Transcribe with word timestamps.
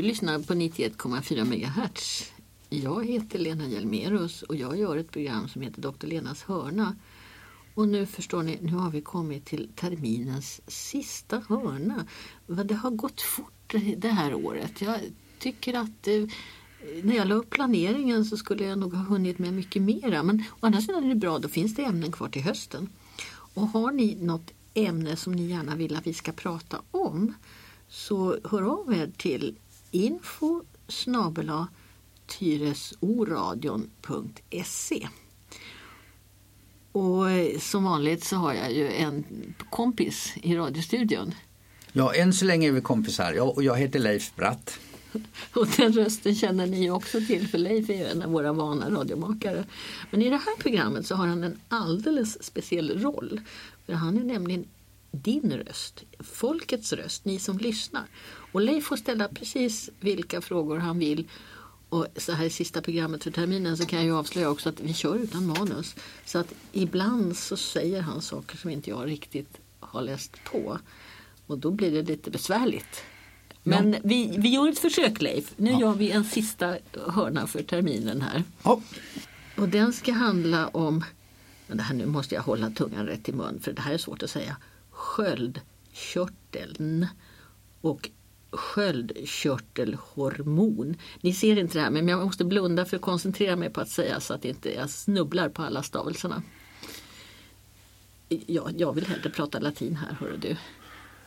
Du 0.00 0.06
lyssnar 0.06 0.38
på 0.38 0.54
91,4 0.54 1.44
MHz. 1.44 2.32
Jag 2.68 3.06
heter 3.06 3.38
Lena 3.38 3.68
Hjelmerus 3.68 4.42
och 4.42 4.56
jag 4.56 4.78
gör 4.78 4.96
ett 4.96 5.10
program 5.10 5.48
som 5.48 5.62
heter 5.62 5.82
Dr. 5.82 6.06
Lenas 6.06 6.42
hörna. 6.42 6.96
Och 7.74 7.88
nu 7.88 8.06
förstår 8.06 8.42
ni, 8.42 8.58
nu 8.62 8.72
har 8.72 8.90
vi 8.90 9.00
kommit 9.00 9.44
till 9.44 9.68
terminens 9.76 10.60
sista 10.66 11.42
hörna. 11.48 12.06
Det 12.46 12.74
har 12.74 12.90
gått 12.90 13.20
fort 13.20 13.74
det 13.96 14.08
här 14.08 14.34
året. 14.34 14.80
Jag 14.80 15.00
tycker 15.38 15.74
att 15.74 16.08
eh, 16.08 16.28
när 17.02 17.16
jag 17.16 17.28
la 17.28 17.34
upp 17.34 17.50
planeringen 17.50 18.24
så 18.24 18.36
skulle 18.36 18.64
jag 18.64 18.78
nog 18.78 18.94
ha 18.94 19.04
hunnit 19.04 19.38
med 19.38 19.52
mycket 19.52 19.82
mera. 19.82 20.22
Men 20.22 20.44
å 20.60 20.66
andra 20.66 20.80
sidan 20.80 21.04
är 21.04 21.08
det 21.08 21.14
bra, 21.14 21.38
då 21.38 21.48
finns 21.48 21.74
det 21.74 21.84
ämnen 21.84 22.12
kvar 22.12 22.28
till 22.28 22.42
hösten. 22.42 22.88
Och 23.32 23.68
har 23.68 23.92
ni 23.92 24.14
något 24.14 24.50
ämne 24.74 25.16
som 25.16 25.32
ni 25.32 25.46
gärna 25.46 25.76
vill 25.76 25.96
att 25.96 26.06
vi 26.06 26.14
ska 26.14 26.32
prata 26.32 26.82
om 26.90 27.34
så 27.88 28.38
hör 28.44 28.62
av 28.62 28.94
er 28.94 29.12
till 29.16 29.56
info 29.90 30.62
snabela 30.88 31.68
tyresoradion.se 32.26 35.08
Och 36.92 37.30
eh, 37.30 37.58
som 37.58 37.84
vanligt 37.84 38.24
så 38.24 38.36
har 38.36 38.54
jag 38.54 38.72
ju 38.72 38.92
en 38.92 39.24
kompis 39.70 40.34
i 40.42 40.56
radiostudion. 40.56 41.34
Ja, 41.92 42.14
än 42.14 42.32
så 42.32 42.44
länge 42.44 42.68
är 42.68 42.72
vi 42.72 42.80
kompisar. 42.80 43.32
Jag, 43.32 43.56
och 43.56 43.62
jag 43.62 43.76
heter 43.76 43.98
Leif 43.98 44.36
Bratt. 44.36 44.78
Och 45.52 45.66
den 45.76 45.92
rösten 45.92 46.34
känner 46.34 46.66
ni 46.66 46.90
också 46.90 47.20
till 47.20 47.48
för 47.48 47.58
Leif 47.58 47.90
är 47.90 47.94
ju 47.94 48.04
en 48.04 48.22
av 48.22 48.30
våra 48.30 48.52
vana 48.52 48.90
radiomakare. 48.90 49.64
Men 50.10 50.22
i 50.22 50.30
det 50.30 50.36
här 50.36 50.56
programmet 50.58 51.06
så 51.06 51.14
har 51.14 51.26
han 51.26 51.44
en 51.44 51.60
alldeles 51.68 52.44
speciell 52.44 53.02
roll. 53.02 53.40
För 53.86 53.92
han 53.92 54.18
är 54.18 54.24
nämligen 54.24 54.64
din 55.10 55.52
röst, 55.52 56.04
folkets 56.20 56.92
röst, 56.92 57.24
ni 57.24 57.38
som 57.38 57.58
lyssnar. 57.58 58.04
Och 58.52 58.60
Leif 58.60 58.84
får 58.84 58.96
ställa 58.96 59.28
precis 59.28 59.90
vilka 60.00 60.40
frågor 60.40 60.78
han 60.78 60.98
vill. 60.98 61.28
Och 61.88 62.06
så 62.16 62.32
här 62.32 62.44
i 62.44 62.50
sista 62.50 62.82
programmet 62.82 63.24
för 63.24 63.30
terminen 63.30 63.76
så 63.76 63.86
kan 63.86 63.98
jag 63.98 64.06
ju 64.06 64.16
avslöja 64.16 64.50
också 64.50 64.68
att 64.68 64.80
vi 64.80 64.94
kör 64.94 65.16
utan 65.16 65.46
manus. 65.46 65.94
Så 66.24 66.38
att 66.38 66.54
ibland 66.72 67.36
så 67.36 67.56
säger 67.56 68.00
han 68.00 68.22
saker 68.22 68.56
som 68.56 68.70
inte 68.70 68.90
jag 68.90 69.06
riktigt 69.06 69.60
har 69.80 70.02
läst 70.02 70.44
på. 70.44 70.78
Och 71.46 71.58
då 71.58 71.70
blir 71.70 71.90
det 71.90 72.02
lite 72.02 72.30
besvärligt. 72.30 73.04
Men 73.62 73.92
ja. 73.92 73.98
vi, 74.04 74.36
vi 74.38 74.48
gör 74.48 74.68
ett 74.68 74.78
försök 74.78 75.22
Leif. 75.22 75.52
Nu 75.56 75.70
ja. 75.70 75.80
gör 75.80 75.94
vi 75.94 76.10
en 76.10 76.24
sista 76.24 76.76
hörna 77.06 77.46
för 77.46 77.62
terminen 77.62 78.22
här. 78.22 78.44
Ja. 78.62 78.82
Och 79.56 79.68
den 79.68 79.92
ska 79.92 80.12
handla 80.12 80.68
om, 80.68 81.04
men 81.66 81.76
det 81.76 81.82
här 81.82 81.94
nu 81.94 82.06
måste 82.06 82.34
jag 82.34 82.42
hålla 82.42 82.70
tungan 82.70 83.06
rätt 83.06 83.28
i 83.28 83.32
mun 83.32 83.60
för 83.62 83.72
det 83.72 83.82
här 83.82 83.94
är 83.94 83.98
svårt 83.98 84.22
att 84.22 84.30
säga 84.30 84.56
sköldkörteln 84.90 87.06
och 87.80 88.10
sköldkörtelhormon. 88.52 90.96
Ni 91.20 91.32
ser 91.32 91.58
inte 91.58 91.78
det 91.78 91.82
här 91.82 91.90
men 91.90 92.08
jag 92.08 92.24
måste 92.24 92.44
blunda 92.44 92.84
för 92.84 92.96
att 92.96 93.02
koncentrera 93.02 93.56
mig 93.56 93.70
på 93.70 93.80
att 93.80 93.88
säga 93.88 94.20
så 94.20 94.34
att 94.34 94.44
inte 94.44 94.74
jag 94.74 94.90
snubblar 94.90 95.48
på 95.48 95.62
alla 95.62 95.82
stavelserna. 95.82 96.42
Ja, 98.28 98.70
jag 98.76 98.92
vill 98.92 99.06
hellre 99.06 99.30
prata 99.30 99.58
latin 99.58 99.96
här, 99.96 100.16
hör 100.20 100.38
du. 100.40 100.56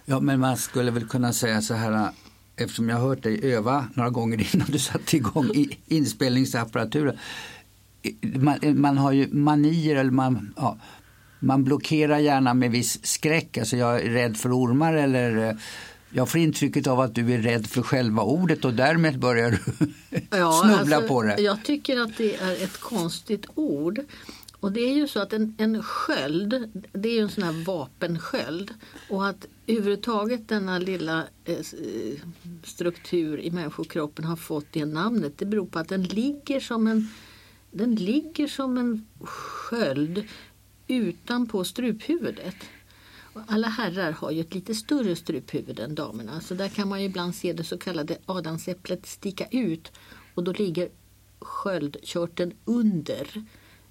Ja, 0.05 0.19
men 0.19 0.39
man 0.39 0.57
skulle 0.57 0.91
väl 0.91 1.07
kunna 1.07 1.33
säga 1.33 1.61
så 1.61 1.73
här 1.73 2.11
eftersom 2.55 2.89
jag 2.89 2.97
har 2.97 3.07
hört 3.07 3.23
dig 3.23 3.53
öva 3.53 3.87
några 3.93 4.09
gånger 4.09 4.55
innan 4.55 4.67
du 4.71 4.79
satte 4.79 5.17
igång 5.17 5.51
inspelningsapparaturen. 5.87 7.17
Man, 8.21 8.81
man 8.81 8.97
har 8.97 9.11
ju 9.11 9.33
manier 9.33 9.95
eller 9.95 10.11
man, 10.11 10.53
ja, 10.57 10.77
man 11.39 11.63
blockerar 11.63 12.17
gärna 12.17 12.53
med 12.53 12.71
viss 12.71 13.05
skräck. 13.05 13.57
Alltså 13.57 13.77
jag 13.77 14.01
är 14.01 14.09
rädd 14.09 14.37
för 14.37 14.57
ormar 14.57 14.93
eller 14.93 15.57
jag 16.13 16.29
får 16.29 16.39
intrycket 16.39 16.87
av 16.87 16.99
att 16.99 17.15
du 17.15 17.33
är 17.33 17.37
rädd 17.37 17.67
för 17.67 17.81
själva 17.81 18.23
ordet 18.23 18.65
och 18.65 18.73
därmed 18.73 19.19
börjar 19.19 19.51
du 19.51 19.87
ja, 20.29 20.61
snubbla 20.63 20.95
alltså, 20.95 21.07
på 21.07 21.23
det. 21.23 21.41
Jag 21.41 21.63
tycker 21.63 21.99
att 21.99 22.17
det 22.17 22.35
är 22.35 22.63
ett 22.63 22.77
konstigt 22.79 23.45
ord. 23.55 23.99
Och 24.59 24.71
det 24.71 24.81
är 24.81 24.93
ju 24.93 25.07
så 25.07 25.19
att 25.19 25.33
en, 25.33 25.55
en 25.57 25.83
sköld, 25.83 26.71
det 26.91 27.09
är 27.09 27.13
ju 27.13 27.19
en 27.19 27.29
sån 27.29 27.43
här 27.43 27.65
vapensköld. 27.65 28.73
Och 29.09 29.27
att 29.27 29.47
överhuvudtaget 29.67 30.47
denna 30.47 30.79
lilla 30.79 31.23
eh, 31.45 31.57
struktur 32.63 33.39
i 33.39 33.51
människokroppen 33.51 34.25
har 34.25 34.35
fått 34.35 34.65
det 34.71 34.85
namnet, 34.85 35.37
det 35.37 35.45
beror 35.45 35.65
på 35.65 35.79
att 35.79 35.89
den 35.89 36.03
ligger 36.03 36.59
som 36.59 36.87
en, 36.87 37.09
den 37.71 37.95
ligger 37.95 38.47
som 38.47 38.77
en 38.77 39.05
sköld 39.23 40.23
utanpå 40.87 41.63
struphuvudet. 41.63 42.55
Och 43.33 43.41
alla 43.47 43.67
herrar 43.67 44.11
har 44.11 44.31
ju 44.31 44.41
ett 44.41 44.55
lite 44.55 44.75
större 44.75 45.15
struphuvud 45.15 45.79
än 45.79 45.95
damerna 45.95 46.41
så 46.41 46.53
där 46.53 46.69
kan 46.69 46.89
man 46.89 47.01
ju 47.01 47.05
ibland 47.05 47.35
se 47.35 47.53
det 47.53 47.63
så 47.63 47.77
kallade 47.77 48.17
adamsäpplet 48.25 49.05
sticka 49.05 49.47
ut 49.51 49.91
och 50.35 50.43
då 50.43 50.51
ligger 50.51 50.89
sköldkörteln 51.39 52.53
under 52.65 53.43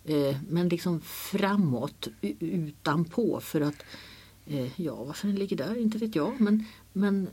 eh, 0.04 0.36
men 0.48 0.68
liksom 0.68 1.00
framåt 1.00 2.08
utanpå 2.40 3.40
för 3.40 3.60
att 3.60 3.84
eh, 4.46 4.80
Ja, 4.80 5.04
varför 5.04 5.28
den 5.28 5.36
ligger 5.36 5.56
där, 5.56 5.76
inte 5.76 5.98
vet 5.98 6.16
jag. 6.16 6.40
Men, 6.40 6.64
men 6.92 7.28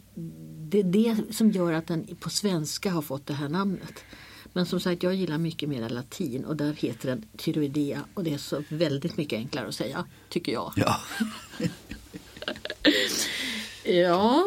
det 0.70 0.80
är 0.80 0.84
det 0.84 1.36
som 1.36 1.52
gör 1.52 1.74
att 1.74 1.88
den 1.88 2.16
på 2.20 2.30
svenska 2.30 2.92
har 2.92 3.02
fått 3.02 3.26
det 3.26 3.34
här 3.34 3.50
namnet. 3.50 4.04
Men 4.54 4.66
som 4.66 4.80
sagt, 4.80 5.04
jag 5.04 5.16
gillar 5.16 5.38
mycket 5.38 5.70
mer 5.70 5.90
latin 5.90 6.46
och 6.46 6.56
där 6.56 6.74
heter 6.74 7.10
den 7.10 7.26
tyroidea 7.38 8.06
och 8.14 8.24
det 8.24 8.34
är 8.34 8.38
så 8.38 8.64
väldigt 8.70 9.18
mycket 9.18 9.38
enklare 9.38 9.68
att 9.68 9.76
säga, 9.76 10.06
tycker 10.30 10.52
jag. 10.52 10.74
Ja, 10.76 11.02
ja 13.84 14.46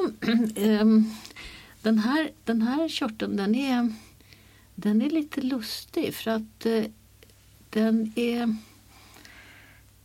ähm, 0.57 1.15
den, 1.83 1.99
här, 1.99 2.31
den 2.45 2.63
här 2.63 2.89
körteln 2.89 3.37
den 3.37 3.55
är, 3.55 3.93
den 4.75 5.03
är 5.03 5.11
lite 5.11 5.41
lustig 5.41 6.15
för 6.15 6.31
att 6.31 6.67
äh, 6.67 6.85
den 7.71 8.13
är 8.17 8.57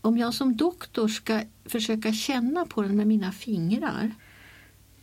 om 0.02 0.18
jag 0.18 0.34
som 0.34 0.58
doktor 0.58 1.08
ska 1.08 1.42
försöka 1.66 2.14
känna 2.14 2.66
på 2.66 2.82
den 2.82 2.96
med 2.96 3.08
mina 3.08 3.32
fingrar 3.32 4.12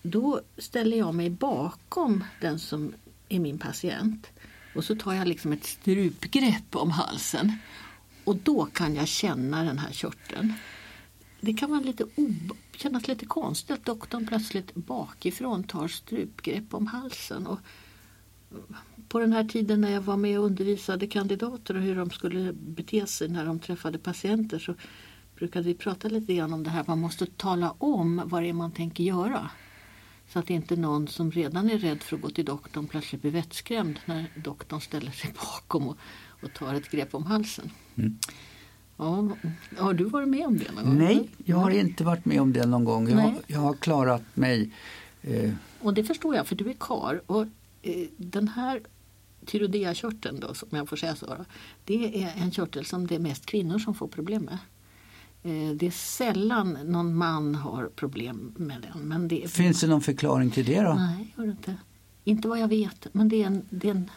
då 0.02 0.40
ställer 0.58 0.96
jag 0.96 1.14
mig 1.14 1.30
bakom 1.30 2.24
den 2.40 2.58
som 2.58 2.94
är 3.28 3.40
min 3.40 3.58
patient. 3.58 4.26
Och 4.74 4.84
så 4.84 4.94
tar 4.94 5.12
jag 5.12 5.28
liksom 5.28 5.52
ett 5.52 5.64
strupgrepp 5.64 6.76
om 6.76 6.90
halsen. 6.90 7.58
Och 8.24 8.36
då 8.36 8.64
kan 8.64 8.94
jag 8.94 9.08
känna 9.08 9.62
den 9.64 9.78
här 9.78 9.92
körteln. 9.92 10.52
Det 11.40 11.54
kan 11.54 11.70
vara 11.70 11.80
lite 11.80 12.04
kännas 12.76 13.08
lite 13.08 13.26
konstigt 13.26 13.70
att 13.70 13.84
doktorn 13.84 14.26
plötsligt 14.26 14.74
bakifrån 14.74 15.64
tar 15.64 15.88
strupgrepp 15.88 16.74
om 16.74 16.86
halsen. 16.86 17.46
Och 17.46 17.58
på 19.08 19.18
den 19.18 19.32
här 19.32 19.44
tiden 19.44 19.80
när 19.80 19.90
jag 19.90 20.00
var 20.00 20.16
med 20.16 20.38
och 20.38 20.44
undervisade 20.44 21.06
kandidater 21.06 21.76
och 21.76 21.82
hur 21.82 21.96
de 21.96 22.10
skulle 22.10 22.52
bete 22.52 23.06
sig 23.06 23.28
när 23.28 23.46
de 23.46 23.58
träffade 23.58 23.98
patienter 23.98 24.58
så 24.58 24.74
brukade 25.36 25.64
vi 25.64 25.74
prata 25.74 26.08
lite 26.08 26.34
grann 26.34 26.52
om 26.52 26.62
det 26.62 26.70
här. 26.70 26.84
Man 26.86 27.00
måste 27.00 27.26
tala 27.26 27.74
om 27.78 28.22
vad 28.24 28.42
det 28.42 28.48
är 28.48 28.52
man 28.52 28.72
tänker 28.72 29.04
göra. 29.04 29.50
Så 30.28 30.38
att 30.38 30.50
inte 30.50 30.76
någon 30.76 31.08
som 31.08 31.30
redan 31.30 31.70
är 31.70 31.78
rädd 31.78 32.02
för 32.02 32.16
att 32.16 32.22
gå 32.22 32.30
till 32.30 32.44
doktorn 32.44 32.86
plötsligt 32.86 33.22
blir 33.22 33.30
vettskrämd 33.30 33.98
när 34.04 34.32
doktorn 34.36 34.80
ställer 34.80 35.10
sig 35.10 35.32
bakom 35.32 35.88
och, 35.88 35.96
och 36.42 36.52
tar 36.52 36.74
ett 36.74 36.90
grepp 36.90 37.14
om 37.14 37.26
halsen. 37.26 37.70
Mm. 37.96 38.18
Ja, 38.96 39.28
har 39.78 39.94
du 39.94 40.04
varit 40.04 40.28
med 40.28 40.46
om 40.46 40.58
det 40.58 40.72
någon 40.72 40.84
gång? 40.84 40.98
Nej, 40.98 41.28
jag 41.44 41.56
har 41.56 41.70
inte 41.70 42.04
varit 42.04 42.24
med 42.24 42.40
om 42.40 42.52
det 42.52 42.66
någon 42.66 42.84
gång. 42.84 43.08
Jag, 43.08 43.16
har, 43.16 43.34
jag 43.46 43.60
har 43.60 43.74
klarat 43.74 44.22
mig. 44.34 44.70
Eh. 45.22 45.52
Och 45.80 45.94
det 45.94 46.04
förstår 46.04 46.36
jag 46.36 46.46
för 46.46 46.56
du 46.56 46.70
är 46.70 46.74
kar 46.80 47.22
och 47.26 47.42
eh, 47.82 48.06
den 48.16 48.48
här 48.48 48.80
tyrodeakörteln 49.46 50.40
då, 50.40 50.54
som 50.54 50.68
jag 50.70 50.88
får 50.88 50.96
säga 50.96 51.16
så, 51.16 51.36
det 51.84 52.24
är 52.24 52.32
en 52.36 52.50
körtel 52.50 52.84
som 52.84 53.06
det 53.06 53.14
är 53.14 53.18
mest 53.18 53.46
kvinnor 53.46 53.78
som 53.78 53.94
får 53.94 54.08
problem 54.08 54.42
med. 54.42 54.58
Eh, 55.44 55.70
det 55.74 55.86
är 55.86 55.90
sällan 55.90 56.78
någon 56.84 57.16
man 57.16 57.54
har 57.54 57.86
problem 57.86 58.54
med 58.56 58.86
den. 58.92 59.08
Men 59.08 59.28
det 59.28 59.50
Finns 59.50 59.80
det 59.80 59.86
någon 59.86 60.00
förklaring 60.00 60.50
till 60.50 60.64
det 60.64 60.80
då? 60.80 60.94
Nej, 60.94 61.34
gör 61.36 61.44
inte. 61.44 61.74
Inte 62.24 62.48
vad 62.48 62.58
jag 62.58 62.68
vet. 62.68 63.06
Men 63.12 63.28
det 63.28 63.42
är, 63.42 63.46
en, 63.46 63.62
det 63.70 63.88
är, 63.88 63.94
en, 63.94 64.10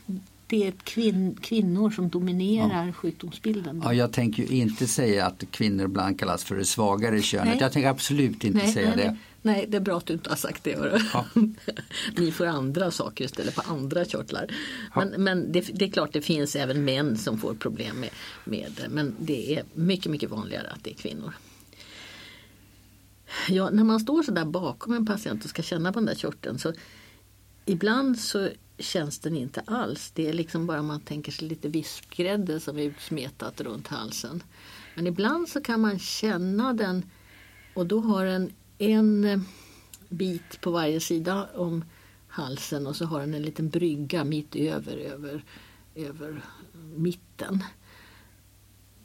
det 0.48 0.68
är 0.68 0.72
kvin, 0.72 1.38
kvinnor 1.42 1.90
som 1.90 2.10
dominerar 2.10 2.86
ja. 2.86 2.94
sjukdomsbilden. 2.94 3.82
Ja, 3.86 3.94
jag 3.94 4.14
tänker 4.14 4.44
ju 4.44 4.50
inte 4.58 4.88
säga 4.88 5.26
att 5.26 5.44
kvinnor 5.52 5.86
ibland 5.86 6.20
kallas 6.20 6.44
för 6.44 6.56
det 6.56 6.66
svagare 6.66 7.22
könet. 7.22 7.48
Nej. 7.48 7.58
Jag 7.62 7.72
tänker 7.72 7.90
absolut 7.90 8.44
inte 8.44 8.58
nej, 8.58 8.74
säga 8.74 8.94
nej, 8.96 8.98
det. 8.98 9.18
Nej, 9.48 9.66
det 9.68 9.78
är 9.78 9.82
bra 9.82 9.98
att 9.98 10.06
du 10.06 10.14
inte 10.14 10.30
har 10.30 10.38
sagt 10.38 10.64
det. 10.64 11.02
Ja. 11.14 11.26
Ni 12.18 12.32
får 12.32 12.46
andra 12.46 12.92
saker 12.92 13.26
istället 13.26 13.56
på 13.56 13.62
andra 13.62 14.06
körtlar. 14.06 14.48
Ja. 14.96 15.06
Men, 15.06 15.24
men 15.24 15.52
det, 15.52 15.62
det, 15.74 15.86
är 15.86 15.90
klart 15.92 16.14
det 16.14 16.22
finns 16.22 16.56
även 16.56 16.86
män 16.86 17.18
som 17.18 17.38
får 17.38 17.54
problem 17.54 18.00
med, 18.00 18.10
med 18.44 18.72
det. 18.78 18.90
Men 18.90 19.16
det 19.20 19.56
är 19.56 19.64
mycket, 19.74 20.12
mycket 20.12 20.30
vanligare 20.30 20.68
att 20.70 20.84
det 20.84 20.90
är 20.90 20.96
kvinnor. 20.96 21.34
Ja, 23.50 23.70
när 23.70 23.84
man 23.84 24.00
står 24.00 24.24
så 24.24 24.32
där 24.32 24.46
bakom 24.46 24.94
en 24.94 25.06
patient 25.06 25.44
och 25.44 25.50
ska 25.50 25.62
känna 25.62 25.94
på 25.94 26.00
den 26.00 26.06
där 26.06 26.16
körteln 26.16 26.60
så 26.60 26.74
ibland 27.66 28.20
så 28.20 28.50
känns 28.80 29.20
den 29.20 29.36
inte 29.36 29.62
alls. 29.66 30.12
Det 30.12 30.30
är 30.30 30.34
liksom 30.34 30.68
bara 30.68 30.82
man 30.82 31.02
tänker 31.02 31.32
sig 31.32 31.48
lite 31.48 31.70
vispgrädde 31.70 32.60
som 32.60 32.78
är 32.78 32.84
utsmetat 32.84 33.62
runt 33.62 33.88
halsen. 33.88 34.44
Men 34.96 35.08
ibland 35.08 35.50
så 35.50 35.62
kan 35.62 35.82
man 35.82 36.00
känna 36.00 36.74
den 36.74 37.06
och 37.74 37.86
då 37.86 38.00
har 38.00 38.26
den 38.26 38.52
en 38.78 39.26
eh, 39.26 39.40
bit 40.10 40.62
på 40.62 40.72
varje 40.72 41.00
sida 41.00 41.50
om 41.56 41.84
halsen 42.28 42.88
och 42.88 42.96
så 42.96 43.06
har 43.06 43.20
den 43.20 43.34
en 43.34 43.42
liten 43.42 43.70
brygga 43.70 44.24
mitt 44.24 44.56
över, 44.56 44.98
över, 44.98 45.44
över 45.96 46.42
mitten. 46.96 47.64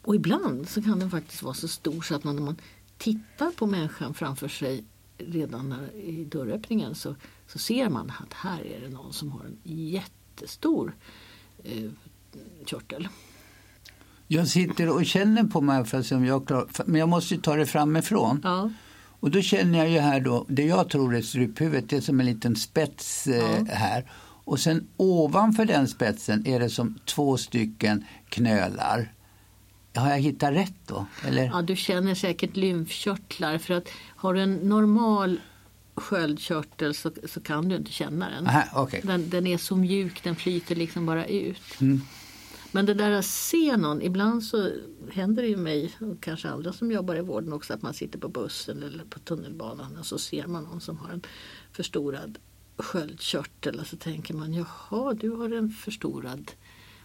Och 0.03 0.15
ibland 0.15 0.69
så 0.69 0.83
kan 0.83 0.99
den 0.99 1.11
faktiskt 1.11 1.43
vara 1.43 1.55
så 1.55 1.69
stor 1.69 2.03
så 2.03 2.15
att 2.15 2.25
man, 2.25 2.37
när 2.37 2.43
man 2.43 2.57
tittar 2.99 3.51
på 3.51 3.67
människan 3.67 4.15
framför 4.15 4.49
sig 4.49 4.85
redan 5.19 5.69
när, 5.69 5.95
i 5.97 6.25
dörröppningen 6.25 6.95
så, 6.95 7.15
så 7.47 7.59
ser 7.59 7.89
man 7.89 8.13
att 8.19 8.33
här 8.33 8.67
är 8.67 8.81
det 8.81 8.89
någon 8.89 9.13
som 9.13 9.33
har 9.33 9.45
en 9.45 9.59
jättestor 9.65 10.97
eh, 11.65 11.91
körtel. 12.65 13.09
Jag 14.27 14.49
sitter 14.49 14.89
och 14.89 15.07
känner 15.07 15.45
på 15.45 15.61
mig 15.61 15.85
för 15.85 15.99
att 15.99 16.07
se 16.07 16.15
om 16.15 16.25
jag 16.25 16.47
klarar, 16.47 16.85
men 16.87 17.01
jag 17.01 17.09
måste 17.09 17.35
ju 17.35 17.41
ta 17.41 17.57
det 17.57 17.67
framifrån. 17.67 18.41
Ja. 18.43 18.71
Och 19.23 19.31
då 19.31 19.41
känner 19.41 19.79
jag 19.79 19.89
ju 19.89 19.99
här 19.99 20.21
då, 20.21 20.47
det 20.49 20.65
jag 20.65 20.89
tror 20.89 21.15
är 21.15 21.23
struphuvudet, 21.23 21.91
det 21.91 21.97
är 21.97 22.01
som 22.01 22.21
en 22.21 22.27
liten 22.27 22.57
spets 22.57 23.27
eh, 23.27 23.65
här. 23.69 24.11
Och 24.45 24.61
sen 24.61 24.89
ovanför 24.97 25.65
den 25.65 25.89
spetsen 25.89 26.47
är 26.47 26.61
det 26.61 26.71
som 26.71 26.99
två 27.05 27.37
stycken 27.37 28.05
knölar. 28.29 29.13
Har 29.95 30.11
jag 30.11 30.19
hittat 30.19 30.53
rätt 30.53 30.75
då? 30.87 31.07
Eller? 31.27 31.45
Ja, 31.45 31.63
du 31.63 31.77
känner 31.77 32.15
säkert 32.15 32.57
lymfkörtlar 32.57 33.59
för 33.59 33.75
att 33.75 33.89
har 34.17 34.35
du 34.35 34.41
en 34.41 34.55
normal 34.55 35.41
sköldkörtel 35.95 36.95
så, 36.95 37.11
så 37.29 37.41
kan 37.41 37.69
du 37.69 37.77
inte 37.77 37.93
känna 37.93 38.31
den. 38.31 38.47
Aha, 38.47 38.63
okej. 38.75 39.01
den. 39.05 39.31
Den 39.31 39.47
är 39.47 39.59
så 39.59 39.77
mjuk, 39.77 40.23
den 40.23 40.37
flyter 40.37 40.75
liksom 40.75 41.07
bara 41.07 41.27
ut. 41.27 41.81
Mm. 41.81 42.01
Men 42.73 42.87
det 42.87 42.95
där 42.95 43.11
att 43.11 43.25
se 43.25 43.77
någon, 43.77 44.03
ibland 44.03 44.45
så 44.45 44.71
händer 45.11 45.43
det 45.43 45.49
ju 45.49 45.57
mig 45.57 45.93
och 46.01 46.21
kanske 46.23 46.49
andra 46.49 46.73
som 46.73 46.93
jobbar 46.93 47.17
i 47.17 47.21
vården 47.21 47.53
också 47.53 47.75
att 47.75 47.83
man 47.83 47.95
sitter 47.95 48.19
på 48.19 48.29
bussen 48.29 48.83
eller 48.83 49.05
på 49.05 49.19
tunnelbanan 49.19 49.97
och 49.97 50.07
så 50.07 50.19
ser 50.19 50.47
man 50.47 50.65
någon 50.65 50.81
som 50.81 50.99
har 50.99 51.11
en 51.11 51.23
förstorad 51.73 52.39
sköldkörtel 52.77 53.81
och 53.81 53.87
så 53.87 53.97
tänker 53.97 54.35
man 54.35 54.55
jaha 54.55 55.15
du 55.15 55.31
har 55.31 55.51
en 55.51 55.71
förstorad 55.71 56.51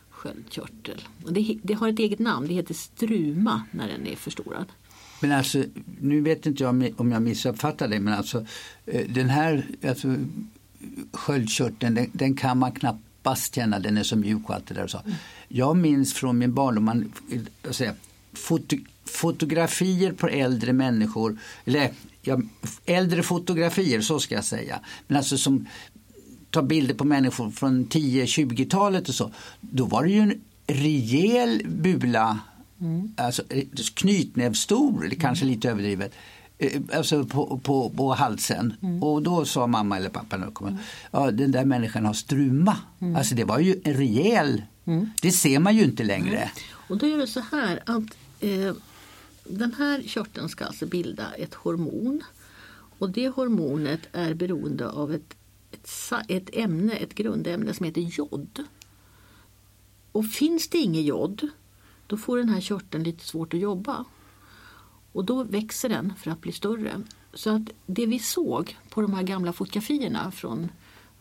sköldkörtel. 0.10 1.02
Och 1.26 1.34
det, 1.34 1.60
det 1.64 1.74
har 1.74 1.90
ett 1.90 2.00
eget 2.00 2.20
namn, 2.20 2.48
det 2.48 2.54
heter 2.54 2.74
struma 2.74 3.62
när 3.72 3.88
den 3.88 4.08
är 4.08 4.16
förstorad. 4.16 4.66
Men 5.22 5.32
alltså, 5.32 5.64
nu 6.02 6.22
vet 6.22 6.46
inte 6.46 6.64
jag 6.64 6.94
om- 6.98 7.12
jag 7.12 7.22
missuppfattar 7.22 7.88
det, 7.88 8.00
men 8.00 8.14
alltså 8.14 8.46
eh, 8.86 9.08
den 9.10 9.30
här 9.30 9.66
alltså, 9.88 10.16
sköldkörteln, 11.12 11.96
den, 11.96 12.10
den 12.14 12.36
kan 12.36 12.58
man 12.58 12.72
knappt 12.72 13.07
känna, 13.36 13.80
den 13.80 13.98
är 13.98 14.04
så 14.04 14.16
mjuk 14.16 14.50
och 14.50 14.56
allt 14.56 14.68
det 14.68 14.74
där. 14.74 14.84
och 14.84 14.90
Så. 14.90 15.02
Jag 15.48 15.78
minns 15.78 16.14
från 16.14 16.38
min 16.38 16.54
barndom, 16.54 16.86
man, 16.86 17.14
säger, 17.72 17.94
foto, 18.34 18.76
fotografier 19.06 20.12
på 20.12 20.28
äldre 20.28 20.74
människor, 20.74 21.38
eller 21.66 21.92
ja, 22.22 22.42
äldre 22.86 23.24
fotografier, 23.24 24.02
så 24.02 24.20
ska 24.20 24.36
jag 24.36 24.44
säga. 24.44 24.80
Men 25.08 25.18
alltså 25.18 25.38
som 25.38 25.68
tar 26.50 26.64
bilder 26.64 26.94
på 26.94 27.04
människor 27.04 27.50
från 27.50 27.88
10-20-talet 27.88 29.10
och 29.10 29.16
så. 29.16 29.32
Då 29.62 29.86
var 29.86 30.04
det 30.04 30.10
ju 30.10 30.20
en 30.20 30.42
rejäl 30.68 31.62
bula, 31.68 32.40
alltså 33.16 33.44
eh, 33.50 33.64
knytnävsstor, 33.94 35.06
eller 35.06 35.16
kanske 35.16 35.46
lite 35.46 35.70
överdrivet. 35.70 36.14
Eh, 36.58 36.82
Alltså 36.94 37.26
på, 37.26 37.60
på, 37.64 37.90
på 37.90 38.14
halsen. 38.14 38.74
Och 39.02 39.22
då 39.22 39.46
sa 39.46 39.68
mamma 39.68 39.98
eller 39.98 40.10
pappa, 40.10 40.38
när 40.38 40.46
de 40.46 40.54
kom, 40.54 40.78
ja, 41.12 41.32
den 41.32 41.52
där 41.52 41.66
människan 41.66 42.06
har 42.06 42.14
struma. 42.14 42.78
Alltså 43.18 43.36
det 43.36 43.44
var 43.44 43.60
ju 43.60 43.82
en 43.84 43.94
rejäl, 43.94 44.64
det 45.22 45.32
ser 45.32 45.60
man 45.60 45.76
ju 45.76 45.84
inte 45.84 46.04
längre. 46.04 46.52
Och 46.90 46.98
då 46.98 47.06
är 47.06 47.18
det 47.18 47.28
så 47.28 47.40
här 47.40 47.84
att 47.86 48.18
eh, 48.40 48.74
den 49.44 49.74
här 49.74 50.02
körteln 50.02 50.50
ska 50.50 50.66
alltså 50.66 50.86
bilda 50.86 51.34
ett 51.34 51.54
hormon. 51.54 52.24
Och 53.00 53.10
det 53.10 53.28
hormonet 53.30 54.00
är 54.14 54.34
beroende 54.34 54.90
av 54.90 55.14
ett, 55.14 55.36
ett, 55.72 55.90
ett 56.28 56.50
ämne, 56.54 56.94
ett 56.94 57.16
grundämne 57.16 57.74
som 57.74 57.86
heter 57.86 58.02
jod. 58.02 58.64
Och 60.12 60.26
finns 60.26 60.68
det 60.68 60.78
inget 60.78 61.06
jod 61.06 61.50
då 62.08 62.18
får 62.18 62.38
den 62.38 62.50
här 62.50 62.62
körteln 62.62 63.04
lite 63.04 63.26
svårt 63.26 63.54
att 63.54 63.60
jobba. 63.60 64.06
Och 65.18 65.26
då 65.26 65.44
växer 65.44 65.90
den 65.90 66.14
för 66.18 66.32
att 66.32 66.42
bli 66.42 66.52
större. 66.52 67.02
Så 67.34 67.50
att 67.50 67.62
det 67.86 68.06
vi 68.06 68.20
såg 68.20 68.78
på 68.90 69.02
de 69.02 69.14
här 69.14 69.24
gamla 69.24 69.54
fotografierna 69.54 70.32
från 70.32 70.70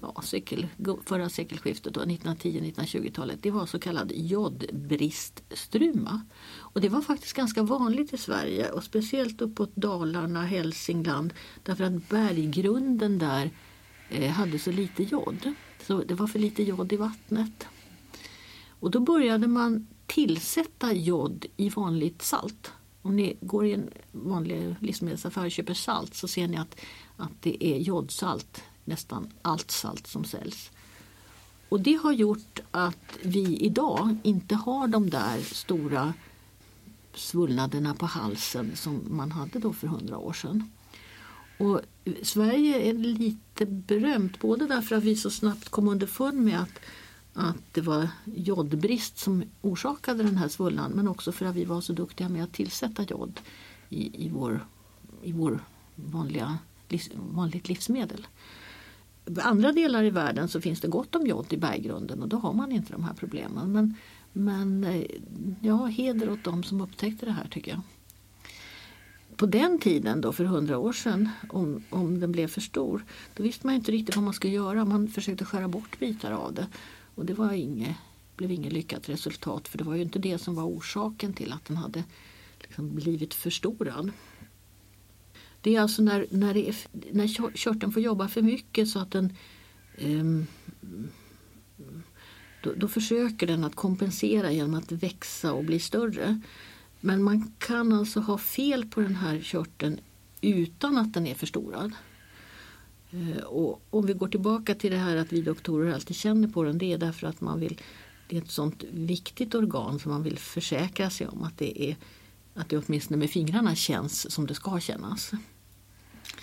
ja, 0.00 0.22
sekel, 0.22 0.66
förra 1.04 1.28
sekelskiftet, 1.28 1.96
1910-1920-talet, 1.96 3.38
det 3.42 3.50
var 3.50 3.66
så 3.66 3.78
kallad 3.78 4.12
jodbriststruma. 4.14 6.20
Och 6.56 6.80
det 6.80 6.88
var 6.88 7.00
faktiskt 7.00 7.32
ganska 7.32 7.62
vanligt 7.62 8.14
i 8.14 8.16
Sverige 8.16 8.70
och 8.70 8.84
speciellt 8.84 9.40
uppåt 9.40 9.76
Dalarna, 9.76 10.42
Hälsingland, 10.42 11.34
därför 11.62 11.84
att 11.84 12.08
berggrunden 12.08 13.18
där 13.18 13.50
eh, 14.08 14.30
hade 14.30 14.58
så 14.58 14.72
lite 14.72 15.02
jod. 15.02 15.54
Så 15.86 16.02
det 16.02 16.14
var 16.14 16.26
för 16.26 16.38
lite 16.38 16.62
jod 16.62 16.92
i 16.92 16.96
vattnet. 16.96 17.66
Och 18.80 18.90
då 18.90 19.00
började 19.00 19.46
man 19.46 19.86
tillsätta 20.06 20.92
jod 20.92 21.46
i 21.56 21.68
vanligt 21.68 22.22
salt. 22.22 22.72
Om 23.06 23.16
ni 23.16 23.36
går 23.40 23.66
i 23.66 23.72
en 23.72 23.90
vanlig 24.12 24.76
livsmedelsaffär 24.80 25.44
och 25.44 25.50
köper 25.50 25.74
salt 25.74 26.14
så 26.14 26.28
ser 26.28 26.48
ni 26.48 26.56
att, 26.56 26.80
att 27.16 27.32
det 27.40 27.64
är 27.64 27.78
jodsalt, 27.78 28.62
nästan 28.84 29.28
allt 29.42 29.70
salt 29.70 30.06
som 30.06 30.24
säljs. 30.24 30.70
Och 31.68 31.80
det 31.80 31.94
har 31.94 32.12
gjort 32.12 32.60
att 32.70 33.18
vi 33.22 33.56
idag 33.56 34.16
inte 34.22 34.54
har 34.54 34.88
de 34.88 35.10
där 35.10 35.40
stora 35.40 36.14
svullnaderna 37.14 37.94
på 37.94 38.06
halsen 38.06 38.76
som 38.76 39.00
man 39.08 39.32
hade 39.32 39.58
då 39.58 39.72
för 39.72 39.86
hundra 39.86 40.18
år 40.18 40.32
sedan. 40.32 40.70
Och 41.58 41.80
Sverige 42.22 42.90
är 42.90 42.92
lite 42.92 43.66
berömt 43.66 44.40
både 44.40 44.66
därför 44.66 44.96
att 44.96 45.04
vi 45.04 45.16
så 45.16 45.30
snabbt 45.30 45.68
kom 45.68 45.88
underfund 45.88 46.40
med 46.40 46.60
att, 46.60 46.80
att 47.36 47.56
det 47.72 47.80
var 47.80 48.08
jodbrist 48.24 49.18
som 49.18 49.44
orsakade 49.60 50.22
den 50.22 50.36
här 50.36 50.48
svullan 50.48 50.92
men 50.92 51.08
också 51.08 51.32
för 51.32 51.46
att 51.46 51.56
vi 51.56 51.64
var 51.64 51.80
så 51.80 51.92
duktiga 51.92 52.28
med 52.28 52.44
att 52.44 52.52
tillsätta 52.52 53.02
jod 53.02 53.40
i, 53.88 54.26
i 54.26 54.28
vår, 54.28 54.66
i 55.22 55.32
vår 55.32 55.60
vanliga, 55.94 56.58
livs, 56.88 57.10
vanligt 57.14 57.68
livsmedel. 57.68 58.26
I 59.26 59.40
andra 59.40 59.72
delar 59.72 60.04
i 60.04 60.10
världen 60.10 60.48
så 60.48 60.60
finns 60.60 60.80
det 60.80 60.88
gott 60.88 61.14
om 61.14 61.26
jod 61.26 61.52
i 61.52 61.56
berggrunden 61.56 62.22
och 62.22 62.28
då 62.28 62.36
har 62.36 62.52
man 62.52 62.72
inte 62.72 62.92
de 62.92 63.04
här 63.04 63.14
problemen. 63.14 63.72
Men, 63.72 63.94
men 64.32 64.84
eh, 64.84 65.06
ja, 65.60 65.86
heder 65.86 66.30
åt 66.30 66.44
dem 66.44 66.62
som 66.62 66.80
upptäckte 66.80 67.26
det 67.26 67.32
här 67.32 67.48
tycker 67.48 67.70
jag 67.70 67.80
på 69.36 69.46
den 69.46 69.78
tiden, 69.78 70.20
då, 70.20 70.32
för 70.32 70.44
hundra 70.44 70.78
år 70.78 70.92
sedan, 70.92 71.28
om, 71.48 71.82
om 71.90 72.20
den 72.20 72.32
blev 72.32 72.48
för 72.48 72.60
stor, 72.60 73.04
då 73.34 73.42
visste 73.42 73.66
man 73.66 73.74
inte 73.74 73.92
riktigt 73.92 74.16
vad 74.16 74.24
man 74.24 74.34
skulle 74.34 74.52
göra. 74.52 74.84
Man 74.84 75.08
försökte 75.08 75.44
skära 75.44 75.68
bort 75.68 75.98
bitar 75.98 76.32
av 76.32 76.54
det. 76.54 76.66
Och 77.16 77.26
det 77.26 77.34
var 77.34 77.52
inget, 77.52 77.96
blev 78.36 78.50
inget 78.50 78.72
lyckat 78.72 79.08
resultat 79.08 79.68
för 79.68 79.78
det 79.78 79.84
var 79.84 79.94
ju 79.94 80.02
inte 80.02 80.18
det 80.18 80.38
som 80.38 80.54
var 80.54 80.64
orsaken 80.64 81.32
till 81.32 81.52
att 81.52 81.64
den 81.64 81.76
hade 81.76 82.04
liksom 82.60 82.94
blivit 82.94 83.34
förstorad. 83.34 84.12
Det 85.60 85.76
är 85.76 85.80
alltså 85.80 86.02
när, 86.02 86.26
när, 86.30 86.54
det 86.54 86.68
är, 86.68 86.76
när 87.12 87.56
körteln 87.56 87.92
får 87.92 88.02
jobba 88.02 88.28
för 88.28 88.42
mycket 88.42 88.88
så 88.88 88.98
att 88.98 89.10
den 89.10 89.36
um, 89.98 90.46
då, 92.62 92.72
då 92.76 92.88
försöker 92.88 93.46
den 93.46 93.64
att 93.64 93.74
kompensera 93.74 94.52
genom 94.52 94.74
att 94.74 94.92
växa 94.92 95.52
och 95.52 95.64
bli 95.64 95.80
större. 95.80 96.40
Men 97.00 97.22
man 97.22 97.52
kan 97.58 97.92
alltså 97.92 98.20
ha 98.20 98.38
fel 98.38 98.86
på 98.86 99.00
den 99.00 99.14
här 99.16 99.40
körteln 99.40 100.00
utan 100.40 100.98
att 100.98 101.14
den 101.14 101.26
är 101.26 101.34
förstorad. 101.34 101.92
Eh, 103.16 103.44
Och 103.44 103.82
om 103.90 104.06
vi 104.06 104.12
går 104.12 104.28
tillbaka 104.28 104.74
till 104.74 104.90
det 104.90 104.96
här 104.98 105.16
att 105.16 105.32
vi 105.32 105.42
doktorer 105.42 105.94
alltid 105.94 106.16
känner 106.16 106.48
på 106.48 106.62
den. 106.62 106.78
Det 106.78 106.92
är 106.92 106.98
därför 106.98 107.26
att 107.26 107.40
man 107.40 107.60
vill, 107.60 107.80
det 108.28 108.36
är 108.36 108.42
ett 108.42 108.50
sånt 108.50 108.84
viktigt 108.90 109.54
organ 109.54 109.98
som 109.98 110.12
man 110.12 110.22
vill 110.22 110.38
försäkra 110.38 111.10
sig 111.10 111.26
om 111.28 111.42
att 111.42 111.58
det, 111.58 111.90
är, 111.90 111.96
att 112.54 112.68
det 112.68 112.76
åtminstone 112.78 113.16
med 113.16 113.30
fingrarna 113.30 113.74
känns 113.74 114.32
som 114.32 114.46
det 114.46 114.54
ska 114.54 114.80
kännas. 114.80 115.32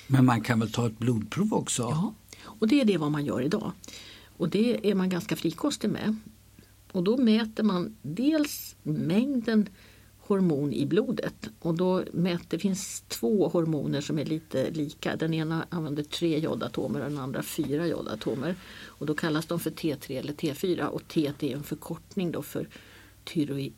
Men 0.08 0.26
man 0.26 0.42
kan 0.42 0.60
väl 0.60 0.72
ta 0.72 0.88
ett 0.88 1.00
blodprov 1.00 1.54
också? 1.54 1.82
Ja, 1.82 2.14
och 2.44 2.68
det 2.68 2.82
är 2.82 2.86
det 2.86 2.98
vad 2.98 3.12
man 3.12 3.26
gör 3.26 3.42
idag. 3.42 3.72
Och 4.38 4.50
det 4.50 4.90
är 4.92 4.96
man 4.96 5.10
ganska 5.10 5.36
frikostig 5.36 5.90
med. 5.90 6.16
Och 6.92 7.04
då 7.04 7.18
mäter 7.18 7.64
man 7.64 7.96
dels 8.02 8.76
mängden 8.84 9.70
hormon 10.34 10.74
i 10.74 10.86
blodet. 10.86 11.50
Och 11.60 11.76
då 11.76 12.04
mäter, 12.12 12.46
det 12.50 12.60
finns 12.60 13.02
två 13.08 13.48
hormoner 13.48 14.02
som 14.02 14.20
är 14.20 14.26
lite 14.26 14.72
lika. 14.72 15.16
Den 15.16 15.34
ena 15.34 15.66
använder 15.70 16.04
tre 16.04 16.40
jodatomer 16.40 17.00
och 17.00 17.10
den 17.10 17.20
andra 17.20 17.44
fyra 17.44 17.88
jodatomer. 17.88 18.56
Och 18.86 19.06
då 19.06 19.16
kallas 19.16 19.46
de 19.46 19.60
för 19.60 19.72
T3 19.72 20.20
eller 20.20 20.34
T4 20.34 20.86
och 20.86 21.08
T 21.08 21.32
är 21.40 21.56
en 21.56 21.64
förkortning 21.64 22.32
då 22.32 22.42
för 22.42 22.70
tyro, 23.24 23.72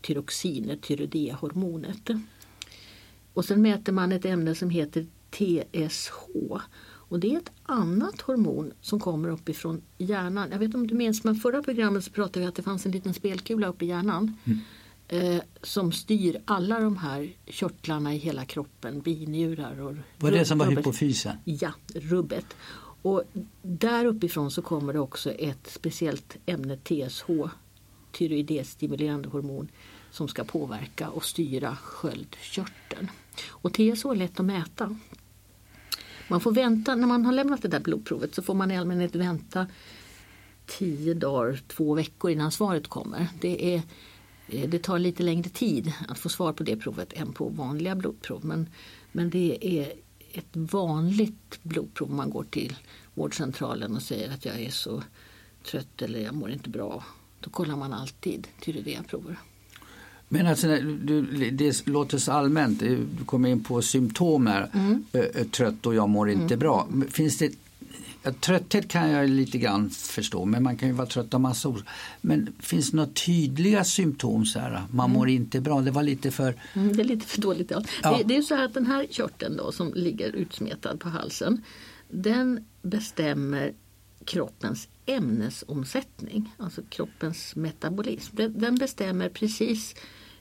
tyroxiner, 0.00 0.76
tyroidehormonet. 0.76 2.10
Och 3.34 3.44
sen 3.44 3.62
mäter 3.62 3.92
man 3.92 4.12
ett 4.12 4.24
ämne 4.24 4.54
som 4.54 4.70
heter 4.70 5.06
TSH. 5.30 6.12
Och 7.12 7.20
det 7.20 7.34
är 7.34 7.38
ett 7.38 7.52
annat 7.62 8.20
hormon 8.20 8.72
som 8.80 9.00
kommer 9.00 9.28
uppifrån 9.28 9.82
hjärnan. 9.98 10.48
Jag 10.50 10.58
vet 10.58 10.66
inte 10.66 10.78
om 10.78 10.86
du 10.86 10.94
minns 10.94 11.24
men 11.24 11.36
förra 11.36 11.62
programmet 11.62 12.04
så 12.04 12.10
pratade 12.10 12.40
vi 12.40 12.46
att 12.46 12.54
det 12.54 12.62
fanns 12.62 12.86
en 12.86 12.92
liten 12.92 13.14
spelkula 13.14 13.66
uppe 13.66 13.84
i 13.84 13.88
hjärnan. 13.88 14.36
Mm. 14.44 14.58
Eh, 15.12 15.40
som 15.62 15.92
styr 15.92 16.40
alla 16.44 16.80
de 16.80 16.96
här 16.96 17.32
körtlarna 17.46 18.14
i 18.14 18.18
hela 18.18 18.44
kroppen, 18.44 19.00
binjurar 19.00 19.80
och 19.80 19.94
Var 20.18 20.30
det 20.30 20.44
som 20.44 20.58
var 20.58 20.66
rubbet. 20.66 20.78
hypofysen? 20.78 21.36
Ja, 21.44 21.72
rubbet. 21.94 22.46
Och 23.02 23.22
där 23.62 24.04
uppifrån 24.04 24.50
så 24.50 24.62
kommer 24.62 24.92
det 24.92 25.00
också 25.00 25.30
ett 25.30 25.66
speciellt 25.70 26.36
ämne 26.46 26.76
TSH, 26.76 27.30
tyroidestimulerande 28.12 29.28
hormon, 29.28 29.68
som 30.10 30.28
ska 30.28 30.44
påverka 30.44 31.08
och 31.08 31.24
styra 31.24 31.76
sköldkörteln. 31.76 33.10
Och 33.48 33.72
TSH 33.72 34.06
är 34.06 34.14
lätt 34.14 34.40
att 34.40 34.46
mäta. 34.46 34.96
Man 36.28 36.40
får 36.40 36.52
vänta, 36.52 36.94
när 36.94 37.06
man 37.06 37.26
har 37.26 37.32
lämnat 37.32 37.62
det 37.62 37.68
där 37.68 37.80
blodprovet 37.80 38.34
så 38.34 38.42
får 38.42 38.54
man 38.54 38.70
i 38.70 38.76
allmänhet 38.78 39.14
vänta 39.14 39.66
tio 40.66 41.14
dagar, 41.14 41.60
två 41.68 41.94
veckor 41.94 42.30
innan 42.30 42.52
svaret 42.52 42.88
kommer. 42.88 43.26
Det, 43.40 43.74
är, 43.74 43.82
det 44.46 44.78
tar 44.78 44.98
lite 44.98 45.22
längre 45.22 45.48
tid 45.48 45.92
att 46.08 46.18
få 46.18 46.28
svar 46.28 46.52
på 46.52 46.62
det 46.62 46.76
provet 46.76 47.12
än 47.12 47.32
på 47.32 47.48
vanliga 47.48 47.94
blodprov. 47.94 48.44
Men, 48.44 48.68
men 49.12 49.30
det 49.30 49.58
är 49.60 49.92
ett 50.32 50.50
vanligt 50.52 51.58
blodprov 51.62 52.10
man 52.10 52.30
går 52.30 52.44
till 52.44 52.76
vårdcentralen 53.14 53.96
och 53.96 54.02
säger 54.02 54.30
att 54.30 54.44
jag 54.44 54.60
är 54.60 54.70
så 54.70 55.02
trött 55.64 56.02
eller 56.02 56.20
jag 56.20 56.34
mår 56.34 56.50
inte 56.50 56.68
bra. 56.68 57.04
Då 57.40 57.50
kollar 57.50 57.76
man 57.76 57.92
alltid 57.92 58.48
tyreoidaprover. 58.60 59.36
Men 60.28 60.46
alltså, 60.46 60.66
det 61.52 61.86
låter 61.86 62.18
så 62.18 62.32
allmänt, 62.32 62.80
du 62.80 63.06
kommer 63.26 63.48
in 63.48 63.64
på 63.64 63.82
symptom 63.82 64.46
här. 64.46 64.70
Mm. 64.74 65.04
Trött 65.50 65.86
och 65.86 65.94
jag 65.94 66.08
mår 66.08 66.30
inte 66.30 66.54
mm. 66.54 66.58
bra. 66.58 66.88
Finns 67.10 67.38
det 67.38 67.52
Trötthet 68.40 68.88
kan 68.88 69.10
jag 69.10 69.30
lite 69.30 69.58
grann 69.58 69.90
förstå, 69.90 70.44
men 70.44 70.62
man 70.62 70.76
kan 70.76 70.88
ju 70.88 70.94
vara 70.94 71.06
trött 71.06 71.34
av 71.34 71.40
massa 71.40 71.68
år. 71.68 71.82
Men 72.20 72.52
finns 72.58 72.90
det 72.90 72.96
några 72.96 73.10
tydliga 73.12 73.84
symptom? 73.84 74.46
Så 74.46 74.58
här, 74.58 74.82
man 74.90 75.06
mm. 75.06 75.18
mår 75.18 75.28
inte 75.28 75.60
bra, 75.60 75.80
det 75.80 75.90
var 75.90 76.02
lite 76.02 76.30
för... 76.30 76.54
Mm, 76.74 76.96
det 76.96 77.02
är 77.02 77.04
lite 77.04 77.26
för 77.26 77.40
dåligt. 77.40 77.70
Ja. 77.70 77.82
ja. 78.02 78.16
Det, 78.18 78.24
det, 78.24 78.36
är 78.36 78.42
så 78.42 78.54
här 78.54 78.64
att 78.64 78.74
den 78.74 78.86
här 78.86 79.06
körteln 79.10 79.56
då, 79.56 79.72
som 79.72 79.92
ligger 79.94 80.32
utsmetad 80.32 80.96
på 80.96 81.08
halsen, 81.08 81.62
den 82.08 82.64
bestämmer 82.82 83.72
kroppens 84.24 84.88
ämnesomsättning, 85.06 86.54
alltså 86.58 86.82
kroppens 86.88 87.56
metabolism. 87.56 88.36
Den 88.36 88.74
bestämmer 88.74 89.28
precis 89.28 89.94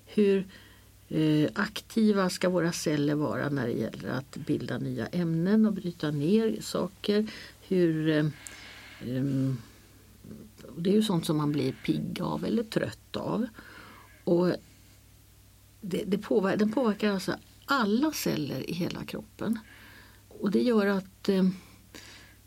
hur 0.06 0.48
eh, 1.10 1.50
aktiva 1.56 2.30
ska 2.30 2.50
våra 2.50 2.72
celler 2.72 3.16
vara 3.16 3.50
när 3.50 3.68
det 3.68 3.74
gäller 3.74 4.10
att 4.10 4.38
bilda 4.38 4.78
nya 4.78 5.08
ämnen 5.08 5.66
och 5.66 5.74
bryta 5.74 6.12
ner 6.12 6.58
saker. 6.62 7.28
Hur, 7.72 8.10
um, 9.06 9.58
det 10.78 10.90
är 10.90 10.94
ju 10.94 11.04
sånt 11.04 11.26
som 11.26 11.38
man 11.38 11.52
blir 11.52 11.76
pigg 11.86 12.22
av 12.22 12.46
eller 12.46 12.64
trött 12.64 13.16
av. 13.16 13.48
Och 14.24 14.52
det, 15.82 16.04
det 16.08 16.18
påverkar, 16.18 16.58
den 16.58 16.72
påverkar 16.72 17.12
alltså 17.12 17.36
alla 17.66 18.12
celler 18.12 18.70
i 18.70 18.74
hela 18.74 19.04
kroppen. 19.04 19.60
Och 20.28 20.52
det 20.52 20.62
gör 20.62 20.88
att 20.88 21.30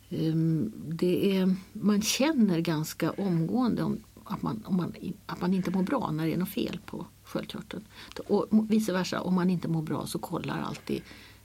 um, 0.08 0.72
det 0.88 1.36
är, 1.36 1.54
man 1.72 2.02
känner 2.02 2.60
ganska 2.60 3.10
omgående 3.10 3.82
om, 3.82 4.04
att, 4.24 4.42
man, 4.42 4.62
om 4.66 4.76
man, 4.76 4.94
att 5.26 5.40
man 5.40 5.54
inte 5.54 5.70
mår 5.70 5.82
bra 5.82 6.10
när 6.10 6.26
det 6.26 6.32
är 6.32 6.38
något 6.38 6.48
fel 6.48 6.78
på 6.86 7.06
sköldkörteln. 7.24 7.84
Och 8.26 8.46
vice 8.70 8.92
versa, 8.92 9.20
om 9.20 9.34
man 9.34 9.50
inte 9.50 9.68
mår 9.68 9.82
bra 9.82 10.06
så 10.06 10.18
kollar 10.18 10.62
alltid 10.62 11.02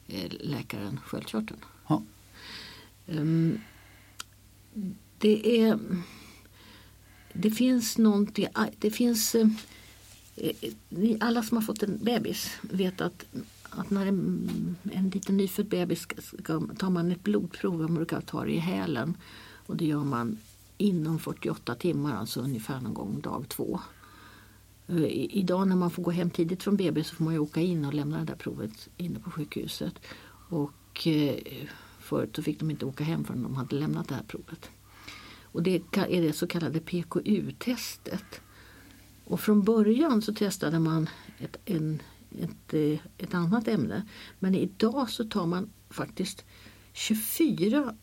eh, 0.07 0.31
läkaren 0.39 0.99
sköldkörteln. 1.05 1.59
Um, 3.11 3.59
det 5.17 5.61
är 5.61 5.79
det 7.33 7.51
finns 7.51 7.97
någonting, 7.97 8.47
ah, 8.53 8.67
det 8.79 8.91
finns 8.91 9.35
Ni 10.89 11.17
alla 11.19 11.43
som 11.43 11.57
har 11.57 11.63
fått 11.63 11.83
en 11.83 12.03
bebis 12.03 12.57
vet 12.61 13.01
att, 13.01 13.25
att 13.69 13.89
när 13.89 14.05
en, 14.05 14.75
en 14.91 15.09
liten 15.09 15.37
nyfödd 15.37 15.67
bebis 15.67 15.99
ska, 15.99 16.21
ska, 16.21 16.61
tar 16.77 16.89
man 16.89 17.11
ett 17.11 17.23
blodprov, 17.23 17.81
man 17.81 17.95
brukar 17.95 18.21
ta 18.21 18.45
det 18.45 18.51
i 18.51 18.57
hälen 18.57 19.17
och 19.65 19.77
det 19.77 19.85
gör 19.85 20.03
man 20.03 20.37
inom 20.77 21.19
48 21.19 21.75
timmar, 21.75 22.15
alltså 22.15 22.41
ungefär 22.41 22.81
någon 22.81 22.93
gång 22.93 23.21
dag 23.21 23.45
två. 23.47 23.79
Eh, 24.87 25.03
I 25.03 25.39
idag 25.39 25.67
när 25.67 25.75
man 25.75 25.91
får 25.91 26.03
gå 26.03 26.11
hem 26.11 26.29
tidigt 26.29 26.63
från 26.63 26.77
BB 26.77 27.03
så 27.03 27.15
får 27.15 27.23
man 27.23 27.33
ju 27.33 27.39
åka 27.39 27.61
in 27.61 27.85
och 27.85 27.93
lämna 27.93 28.19
det 28.19 28.25
där 28.25 28.35
provet 28.35 28.89
inne 28.97 29.19
på 29.19 29.31
sjukhuset. 29.31 29.93
Och 30.49 31.07
förut 32.09 32.35
så 32.35 32.43
fick 32.43 32.59
de 32.59 32.71
inte 32.71 32.85
åka 32.85 33.03
hem 33.03 33.25
förrän 33.25 33.43
de 33.43 33.55
hade 33.55 33.75
lämnat 33.75 34.07
det 34.07 34.15
här 34.15 34.23
provet. 34.23 34.69
Och 35.51 35.63
det 35.63 35.81
är 35.93 36.21
det 36.21 36.33
så 36.33 36.47
kallade 36.47 36.79
PKU-testet. 36.79 38.41
Och 39.25 39.39
från 39.39 39.63
början 39.63 40.21
så 40.21 40.33
testade 40.33 40.79
man 40.79 41.09
ett, 41.39 41.57
en, 41.65 42.01
ett, 42.39 42.73
eh, 42.73 42.99
ett 43.17 43.33
annat 43.33 43.67
ämne. 43.67 44.07
Men 44.39 44.55
idag 44.55 45.09
så 45.09 45.23
tar 45.23 45.45
man 45.45 45.69
faktiskt 45.89 46.45
24 46.93 47.95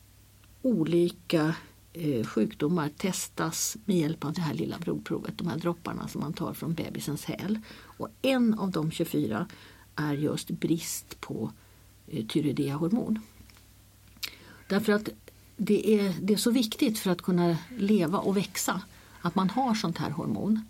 olika 0.61 1.55
eh, 1.93 2.25
sjukdomar 2.25 2.89
testas 2.89 3.77
med 3.85 3.97
hjälp 3.97 4.25
av 4.25 4.33
det 4.33 4.41
här 4.41 4.53
lilla 4.53 4.77
blodprovet, 4.79 5.37
de 5.37 5.47
här 5.47 5.57
dropparna 5.57 6.07
som 6.07 6.21
man 6.21 6.33
tar 6.33 6.53
från 6.53 6.73
bebisens 6.73 7.25
häl. 7.25 7.59
Och 7.77 8.09
en 8.21 8.53
av 8.53 8.71
de 8.71 8.91
24 8.91 9.47
är 9.95 10.13
just 10.13 10.49
brist 10.49 11.21
på 11.21 11.51
eh, 12.07 12.25
tyreoidehormon. 12.25 13.19
Därför 14.67 14.93
att 14.93 15.09
det 15.57 15.99
är, 15.99 16.13
det 16.21 16.33
är 16.33 16.37
så 16.37 16.51
viktigt 16.51 16.99
för 16.99 17.11
att 17.11 17.21
kunna 17.21 17.57
leva 17.77 18.17
och 18.17 18.37
växa 18.37 18.81
att 19.21 19.35
man 19.35 19.49
har 19.49 19.75
sånt 19.75 19.97
här 19.97 20.09
hormon. 20.09 20.61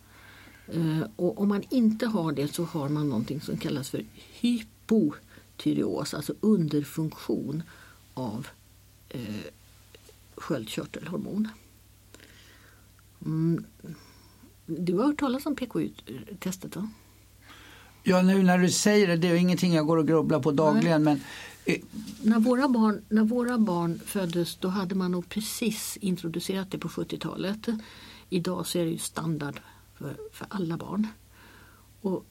Eh, 0.68 1.08
och 1.16 1.42
om 1.42 1.48
man 1.48 1.64
inte 1.70 2.06
har 2.08 2.32
det 2.32 2.54
så 2.54 2.64
har 2.64 2.90
man 2.90 3.10
någonting 3.10 3.42
som 3.42 3.58
kallas 3.58 3.90
för 3.90 4.06
hypotyreos, 4.40 6.14
alltså 6.14 6.34
underfunktion 6.40 7.64
av 8.14 8.48
eh, 9.10 9.22
sköldkörtelhormon. 10.36 11.50
Mm. 13.26 13.66
Du 14.66 14.94
har 14.94 15.06
hört 15.06 15.20
talas 15.20 15.46
om 15.46 15.56
PKU-testet 15.56 16.76
va? 16.76 16.90
Ja, 18.04 18.22
nu 18.22 18.44
när 18.44 18.58
du 18.58 18.70
säger 18.70 19.08
det, 19.08 19.16
det 19.16 19.28
är 19.28 19.36
ingenting 19.36 19.74
jag 19.74 19.88
går 19.88 19.98
och 19.98 20.08
grubblar 20.08 20.40
på 20.40 20.52
dagligen. 20.52 21.04
Men... 21.04 21.22
Eh, 21.68 21.80
när, 22.22 22.40
våra 22.40 22.68
barn, 22.68 23.02
när 23.10 23.24
våra 23.24 23.58
barn 23.58 24.00
föddes 24.06 24.56
då 24.56 24.68
hade 24.68 24.96
man 24.96 25.12
nog 25.12 25.30
precis 25.30 25.98
introducerat 26.02 26.72
det 26.72 26.78
på 26.78 26.88
70-talet. 26.88 27.68
Idag 28.30 28.68
så 28.68 28.80
är 28.80 28.86
det 28.86 28.92
ju 28.92 28.98
standard 28.98 29.60
för, 29.98 30.18
för 30.32 30.48
alla 30.50 30.78
barn. 30.78 31.08
Och 32.02 32.26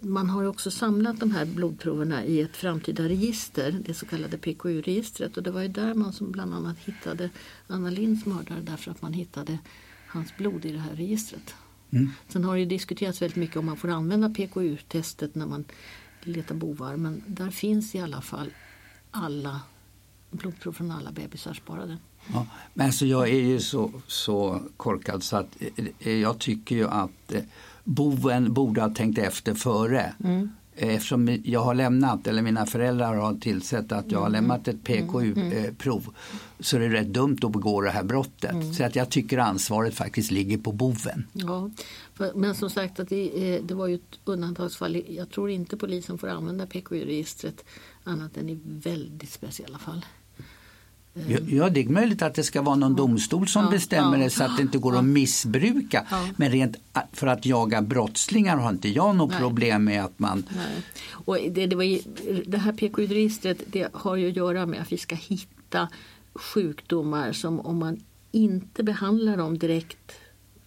man 0.00 0.30
har 0.30 0.44
också 0.44 0.70
samlat 0.70 1.20
de 1.20 1.30
här 1.30 1.44
blodproverna 1.44 2.24
i 2.24 2.40
ett 2.40 2.56
framtida 2.56 3.08
register, 3.08 3.82
det 3.86 3.94
så 3.94 4.06
kallade 4.06 4.38
PKU-registret. 4.38 5.36
Och 5.36 5.42
det 5.42 5.50
var 5.50 5.62
ju 5.62 5.68
där 5.68 5.94
man 5.94 6.12
som 6.12 6.30
bland 6.30 6.54
annat 6.54 6.78
hittade 6.78 7.30
Anna 7.66 7.90
Linds 7.90 8.26
mördare 8.26 8.60
därför 8.60 8.90
att 8.90 9.02
man 9.02 9.12
hittade 9.12 9.58
hans 10.06 10.36
blod 10.36 10.64
i 10.64 10.72
det 10.72 10.78
här 10.78 10.94
registret. 10.94 11.54
Mm. 11.90 12.10
Sen 12.28 12.44
har 12.44 12.56
det 12.56 12.64
diskuterats 12.64 13.22
väldigt 13.22 13.36
mycket 13.36 13.56
om 13.56 13.66
man 13.66 13.76
får 13.76 13.88
använda 13.88 14.28
PKU-testet 14.28 15.34
när 15.34 15.46
man 15.46 15.64
letar 16.22 16.54
bovar. 16.54 16.96
Men 16.96 17.22
där 17.26 17.50
finns 17.50 17.94
i 17.94 18.00
alla 18.00 18.20
fall 18.20 18.50
alla 19.10 19.60
blodprov 20.30 20.72
från 20.72 20.90
alla 20.90 21.12
bebisar 21.12 21.54
sparade. 21.54 21.98
Ja, 22.32 22.46
men 22.74 22.86
alltså 22.86 23.06
jag 23.06 23.28
är 23.28 23.40
ju 23.40 23.60
så, 23.60 23.92
så 24.06 24.62
korkad 24.76 25.22
så 25.22 25.36
att 25.36 25.56
eh, 25.98 26.12
jag 26.12 26.38
tycker 26.38 26.76
ju 26.76 26.88
att 26.88 27.32
eh, 27.32 27.42
boven 27.84 28.52
borde 28.52 28.80
ha 28.80 28.94
tänkt 28.94 29.18
efter 29.18 29.54
före. 29.54 30.14
Mm. 30.24 30.50
Eftersom 30.82 31.38
jag 31.44 31.60
har 31.60 31.74
lämnat, 31.74 32.26
eller 32.26 32.42
mina 32.42 32.66
föräldrar 32.66 33.14
har 33.14 33.34
tillsett 33.34 33.92
att 33.92 34.10
jag 34.10 34.18
har 34.18 34.26
mm. 34.26 34.32
lämnat 34.32 34.68
ett 34.68 34.84
PKU-prov 34.84 36.02
mm. 36.02 36.14
så 36.60 36.76
är 36.76 36.80
det 36.80 36.88
rätt 36.88 37.12
dumt 37.12 37.38
att 37.42 37.52
begå 37.52 37.80
det 37.80 37.90
här 37.90 38.02
brottet. 38.02 38.50
Mm. 38.50 38.74
Så 38.74 38.84
att 38.84 38.96
jag 38.96 39.10
tycker 39.10 39.38
ansvaret 39.38 39.94
faktiskt 39.94 40.30
ligger 40.30 40.58
på 40.58 40.72
boven. 40.72 41.26
Ja, 41.32 41.70
men 42.34 42.54
som 42.54 42.70
sagt 42.70 43.00
att 43.00 43.08
det, 43.08 43.60
det 43.64 43.74
var 43.74 43.86
ju 43.86 43.94
ett 43.94 44.18
undantagsfall. 44.24 45.02
Jag 45.08 45.30
tror 45.30 45.50
inte 45.50 45.76
polisen 45.76 46.18
får 46.18 46.28
använda 46.28 46.66
PKU-registret 46.66 47.64
annat 48.04 48.36
än 48.36 48.48
i 48.48 48.58
väldigt 48.64 49.30
speciella 49.30 49.78
fall. 49.78 50.04
Ja, 51.48 51.68
det 51.68 51.80
är 51.80 51.88
möjligt 51.88 52.22
att 52.22 52.34
det 52.34 52.42
ska 52.42 52.62
vara 52.62 52.76
någon 52.76 52.96
domstol 52.96 53.48
som 53.48 53.64
ja, 53.64 53.70
bestämmer 53.70 54.18
ja, 54.18 54.24
det 54.24 54.30
så 54.30 54.44
att 54.44 54.56
det 54.56 54.62
inte 54.62 54.78
går 54.78 54.96
att 54.96 55.04
missbruka. 55.04 56.06
Men 56.36 56.50
rent 56.50 56.76
för 57.12 57.26
att 57.26 57.46
jaga 57.46 57.82
brottslingar 57.82 58.56
har 58.56 58.70
inte 58.70 58.88
jag 58.88 59.16
något 59.16 59.30
Nej. 59.30 59.40
problem 59.40 59.84
med 59.84 60.04
att 60.04 60.18
man... 60.18 60.44
Nej. 60.56 60.82
Och 61.10 61.38
det, 61.50 61.66
det, 61.66 61.76
var, 61.76 61.84
det 62.50 62.58
här 62.58 62.72
PKU-registret 62.72 63.62
det 63.66 63.88
har 63.92 64.16
ju 64.16 64.28
att 64.28 64.36
göra 64.36 64.66
med 64.66 64.80
att 64.80 64.92
vi 64.92 64.98
ska 64.98 65.14
hitta 65.14 65.88
sjukdomar 66.34 67.32
som 67.32 67.60
om 67.60 67.78
man 67.78 68.00
inte 68.32 68.82
behandlar 68.82 69.36
dem 69.36 69.58
direkt 69.58 70.12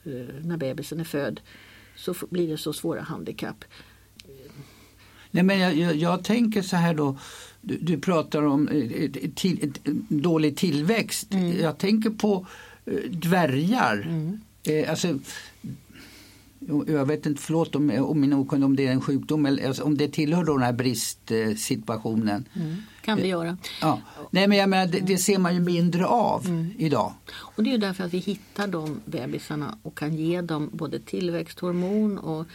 eh, 0.03 0.11
när 0.41 0.57
bebisen 0.57 0.99
är 0.99 1.03
född 1.03 1.39
så 1.95 2.15
blir 2.29 2.47
det 2.47 2.57
så 2.57 2.73
svåra 2.73 3.01
handikapp. 3.01 3.65
Nej, 5.31 5.43
men 5.43 5.59
jag, 5.59 5.75
jag, 5.75 5.95
jag 5.95 6.23
tänker 6.23 6.61
så 6.61 6.75
här 6.75 6.93
då 6.93 7.17
du, 7.63 7.77
du 7.77 7.97
pratar 7.97 8.43
om 8.45 8.67
eh, 8.67 9.11
till, 9.35 9.73
dålig 10.09 10.57
tillväxt. 10.57 11.33
Mm. 11.33 11.59
Jag 11.59 11.77
tänker 11.77 12.09
på 12.09 12.45
eh, 12.85 12.93
dvärgar. 13.09 14.01
Mm. 14.01 14.39
Eh, 14.63 14.89
alltså, 14.89 15.19
Jag 16.87 17.05
vet 17.05 17.25
inte, 17.25 17.41
förlåt 17.41 17.75
om, 17.75 17.89
om 17.89 18.21
min 18.21 18.33
okunnig 18.33 18.65
om 18.65 18.75
det 18.75 18.87
är 18.87 18.91
en 18.91 19.01
sjukdom 19.01 19.45
eller 19.45 19.67
alltså, 19.67 19.83
om 19.83 19.97
det 19.97 20.07
tillhör 20.07 20.43
då 20.43 20.53
den 20.53 20.63
här 20.63 20.73
bristsituationen. 20.73 22.45
Mm, 22.53 22.75
kan 23.01 23.17
det 23.17 23.27
göra. 23.27 23.57
Ja. 23.81 24.01
Nej 24.31 24.47
men 24.47 24.57
jag 24.57 24.69
menar, 24.69 24.91
det, 24.91 24.99
det 24.99 25.17
ser 25.17 25.37
man 25.37 25.53
ju 25.53 25.59
mindre 25.59 26.05
av 26.05 26.45
mm. 26.45 26.71
idag. 26.77 27.13
Och 27.31 27.63
det 27.63 27.69
är 27.69 27.71
ju 27.71 27.77
därför 27.77 28.03
att 28.03 28.13
vi 28.13 28.17
hittar 28.17 28.67
de 28.67 29.01
bebisarna 29.05 29.77
och 29.81 29.97
kan 29.97 30.15
ge 30.15 30.41
dem 30.41 30.69
både 30.73 30.99
tillväxthormon 30.99 32.17
och 32.17 32.45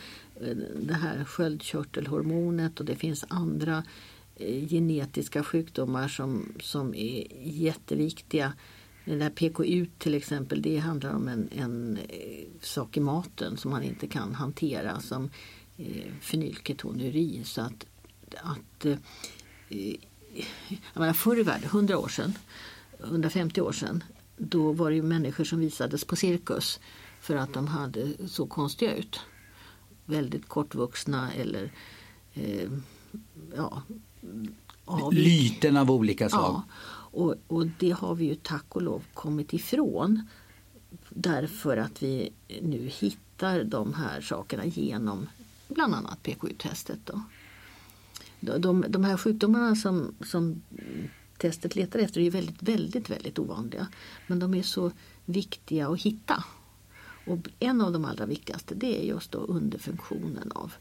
eh, 0.41 0.57
det 0.81 0.95
här 0.95 1.25
sköldkörtelhormonet 1.25 2.81
och 2.81 2.87
det 2.87 2.97
finns 2.97 3.25
andra 3.29 3.77
eh, 3.77 3.83
Eh, 4.39 4.69
genetiska 4.69 5.45
sjukdomar 5.45 6.09
som, 6.09 6.53
som 6.61 6.95
är 6.95 7.27
jätteviktiga 7.43 8.53
den 9.05 9.19
där 9.19 9.31
PKU 9.31 9.87
till 9.99 10.15
exempel, 10.15 10.63
det 10.63 10.79
handlar 10.79 11.15
om 11.15 11.29
en, 11.29 11.49
en 11.53 11.99
eh, 12.09 12.47
sak 12.61 12.97
i 12.97 13.01
maten 13.01 13.57
som 13.57 13.71
man 13.71 13.83
inte 13.83 14.07
kan 14.07 14.35
hantera 14.35 15.01
som 15.01 15.31
eh. 15.77 17.45
Så 17.45 17.61
att, 17.61 17.87
att 18.37 18.85
eh, 18.85 18.99
eh, 19.69 19.97
jag 20.93 21.01
menar, 21.01 21.13
förr 21.13 21.39
i 21.39 21.43
världen, 21.43 21.65
100 21.65 21.99
år 21.99 22.09
sedan, 22.09 22.33
150 23.05 23.61
år 23.61 23.73
sedan, 23.73 24.05
då 24.37 24.73
var 24.73 24.91
det 24.91 24.97
ju 24.97 25.03
människor 25.03 25.45
som 25.45 25.59
visades 25.59 26.05
på 26.05 26.17
cirkus 26.17 26.81
för 27.21 27.37
att 27.37 27.55
de 27.55 27.67
hade 27.67 28.29
så 28.29 28.47
konstiga 28.47 28.97
ut. 28.97 29.21
Väldigt 30.05 30.49
kortvuxna 30.49 31.33
eller 31.33 31.73
eh, 32.35 32.71
ja, 33.57 33.83
av... 34.85 35.13
Lyten 35.13 35.77
av 35.77 35.91
olika 35.91 36.29
slag. 36.29 36.41
Ja, 36.43 36.63
och, 37.11 37.35
och 37.47 37.67
det 37.79 37.91
har 37.91 38.15
vi 38.15 38.25
ju 38.25 38.35
tack 38.35 38.65
och 38.69 38.83
lov 38.83 39.05
kommit 39.15 39.53
ifrån. 39.53 40.23
Därför 41.09 41.77
att 41.77 42.03
vi 42.03 42.33
nu 42.63 42.91
hittar 42.99 43.65
de 43.65 43.95
här 43.95 44.21
sakerna 44.21 44.67
genom 44.67 45.27
bland 45.69 45.95
annat 45.95 46.23
PKU-testet. 46.23 46.99
Då. 47.05 47.23
De, 48.41 48.59
de, 48.59 48.85
de 48.89 49.05
här 49.05 49.17
sjukdomarna 49.17 49.77
som, 49.77 50.15
som 50.25 50.63
testet 51.39 51.77
letar 51.77 51.99
efter 51.99 52.21
är 52.21 52.31
väldigt, 52.31 52.63
väldigt, 52.63 53.11
väldigt 53.11 53.39
ovanliga. 53.39 53.89
Men 54.27 54.39
de 54.39 54.55
är 54.55 54.63
så 54.63 54.91
viktiga 55.25 55.89
att 55.89 56.01
hitta. 56.01 56.45
Och 57.27 57.39
en 57.59 57.81
av 57.81 57.93
de 57.93 58.05
allra 58.05 58.27
viktigaste 58.27 58.75
det 58.75 59.01
är 59.01 59.05
just 59.05 59.33
då 59.33 59.39
underfunktionen 59.39 60.53
av 60.53 60.73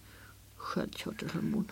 sköldkörtelhormon. 0.55 1.71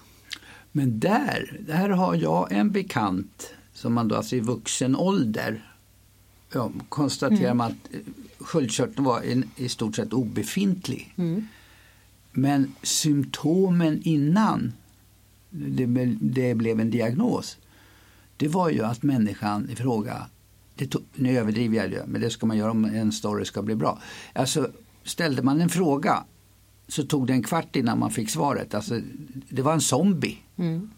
Men 0.78 1.00
där, 1.00 1.60
där 1.68 1.90
har 1.90 2.16
jag 2.16 2.52
en 2.52 2.72
bekant 2.72 3.54
som 3.74 3.94
man 3.94 4.08
då 4.08 4.16
alltså 4.16 4.36
i 4.36 4.40
vuxen 4.40 4.96
ålder 4.96 5.72
ja, 6.54 6.72
konstaterar 6.90 7.52
mm. 7.52 7.58
man 7.58 7.72
att 7.72 7.94
eh, 7.94 8.00
sköldkörteln 8.40 9.04
var 9.04 9.22
en, 9.22 9.50
i 9.56 9.70
stort 9.70 9.96
sett 9.96 10.14
obefintlig. 10.14 11.14
Mm. 11.18 11.48
Men 12.32 12.76
symptomen 12.82 14.02
innan 14.04 14.74
det, 15.50 15.86
det, 16.22 16.56
blev 16.56 16.80
en 16.80 16.92
diagnos 16.92 17.58
det 18.38 18.48
var 18.48 18.70
ju 18.70 18.84
att 18.84 19.04
människan 19.04 19.70
i 19.70 19.76
fråga, 19.76 20.28
tog, 20.90 21.04
nu 21.14 21.38
överdriver 21.38 21.78
jag 21.78 21.92
det, 21.92 22.04
men 22.08 22.22
det 22.22 22.30
ska 22.30 22.46
man 22.46 22.58
göra 22.58 22.72
om 22.72 22.86
en 22.86 23.12
story 23.12 23.46
ska 23.46 23.62
bli 23.62 23.76
bra. 23.76 24.02
Alltså, 24.34 24.70
ställde 25.04 25.42
man 25.42 25.62
en 25.62 25.70
fråga 25.70 26.24
så 26.88 27.04
tog 27.04 27.28
det 27.28 27.34
en 27.34 27.44
kvart 27.44 27.76
innan 27.76 28.00
man 28.00 28.12
fick 28.12 28.30
svaret. 28.30 28.74
Alltså, 28.74 29.02
det 29.50 29.62
var 29.62 29.74
en 29.74 29.82
zombie. 29.82 30.38
Mm. 30.56 30.90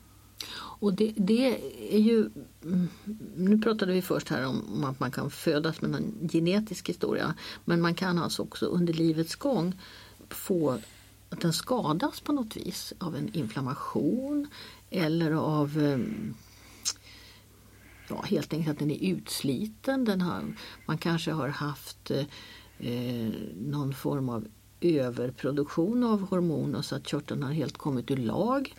Och 0.80 0.93
det, 0.93 1.13
det, 1.17 1.58
är 1.95 2.00
ju, 2.00 2.30
mm, 2.63 2.88
nu 3.36 3.58
pratade 3.58 3.93
vi 3.93 4.02
först 4.02 4.30
här 4.30 4.45
om 4.45 4.84
att 4.84 5.00
man 5.00 5.12
kan 5.12 5.32
födas 5.32 5.82
med 5.82 5.95
en 5.95 6.30
genetisk 6.32 6.89
historia. 6.89 7.34
Men 7.65 7.82
man 7.82 7.93
kan 7.93 8.17
alltså 8.17 8.41
också 8.41 8.65
under 8.65 8.93
livets 8.93 9.36
gång 9.36 9.80
få 10.30 10.80
att 11.30 11.41
den 11.41 11.54
skadas 11.54 12.19
på 12.19 12.34
något 12.34 12.58
vis 12.58 12.93
av 13.00 13.15
en 13.15 13.36
inflammation 13.36 14.47
eller 14.89 15.32
av 15.32 15.78
ehm, 15.78 16.36
ja, 18.10 18.21
helt 18.21 18.54
enkelt 18.54 18.73
att 18.73 18.80
den 18.80 18.91
är 18.91 19.12
utsliten. 19.12 20.06
Den 20.06 20.21
har, 20.21 20.43
man 20.86 20.97
kanske 20.97 21.32
har 21.32 21.47
haft 21.47 22.12
eh, 22.12 22.26
eh 22.80 23.32
någon 23.56 23.93
form 23.93 24.30
av 24.30 24.47
överproduktion 24.82 26.04
av 26.04 26.22
hormoner 26.22 26.82
så 26.82 26.96
att 26.96 27.08
körteln 27.08 27.44
har 27.44 27.52
helt 27.52 27.78
kommit 27.78 28.12
ur 28.12 28.18
lag. 28.18 28.76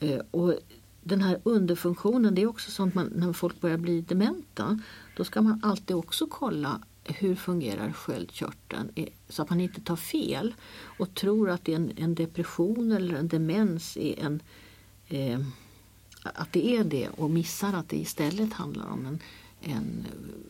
Eh, 0.00 0.20
och 0.30 0.54
den 1.02 1.20
här 1.20 1.40
underfunktionen, 1.42 2.34
det 2.34 2.42
är 2.42 2.46
också 2.46 2.70
sånt 2.70 2.94
man, 2.94 3.06
när 3.06 3.32
folk 3.32 3.60
börjar 3.60 3.76
bli 3.76 4.00
dementa, 4.00 4.80
då 5.16 5.24
ska 5.24 5.42
man 5.42 5.60
alltid 5.62 5.96
också 5.96 6.26
kolla 6.26 6.80
hur 7.04 7.34
fungerar 7.34 7.92
sköldkörteln 7.92 8.90
eh, 8.94 9.08
så 9.28 9.42
att 9.42 9.50
man 9.50 9.60
inte 9.60 9.80
tar 9.80 9.96
fel 9.96 10.54
och 10.98 11.14
tror 11.14 11.50
att 11.50 11.64
det 11.64 11.72
är 11.72 11.76
en, 11.76 11.92
en 11.96 12.14
depression 12.14 12.92
eller 12.92 13.14
en 13.14 13.28
demens 13.28 13.96
är 13.96 14.24
en, 14.24 14.42
eh, 15.08 15.40
att 16.22 16.52
det 16.52 16.76
är 16.76 16.84
det 16.84 17.08
och 17.08 17.30
missar 17.30 17.72
att 17.72 17.88
det 17.88 17.96
istället 17.96 18.52
handlar 18.52 18.86
om 18.86 19.06
en, 19.06 19.18
en 19.60 20.06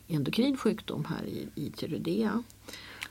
endokrin 0.09 0.57
sjukdom 0.57 1.05
här 1.05 1.25
i, 1.25 1.49
i 1.55 1.71
tyroidea. 1.71 2.43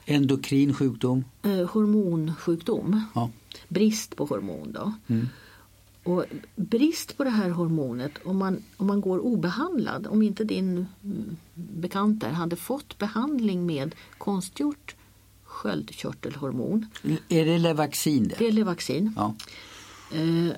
Endokrin 0.05 0.73
sjukdom? 0.73 1.25
Eh, 1.43 1.69
hormonsjukdom. 1.69 3.01
Ja. 3.15 3.29
Brist 3.67 4.15
på 4.15 4.25
hormon. 4.25 4.71
Då. 4.71 4.93
Mm. 5.07 5.27
Och 6.03 6.25
brist 6.55 7.17
på 7.17 7.23
det 7.23 7.29
här 7.29 7.49
hormonet, 7.49 8.11
om 8.25 8.37
man, 8.37 8.63
om 8.77 8.87
man 8.87 9.01
går 9.01 9.19
obehandlad, 9.19 10.07
om 10.07 10.21
inte 10.21 10.43
din 10.43 10.87
bekant 11.53 12.21
där 12.21 12.31
hade 12.31 12.55
fått 12.55 12.97
behandling 12.97 13.65
med 13.65 13.95
konstgjort 14.17 14.95
sköldkörtelhormon. 15.43 16.85
Är 17.29 17.45
det 17.45 17.57
Levaxin? 17.57 18.27
Det, 18.27 18.35
det 18.39 18.47
är 18.47 18.51
Levaxin. 18.51 19.13
Ja. 19.15 19.35
Eh, 20.13 20.55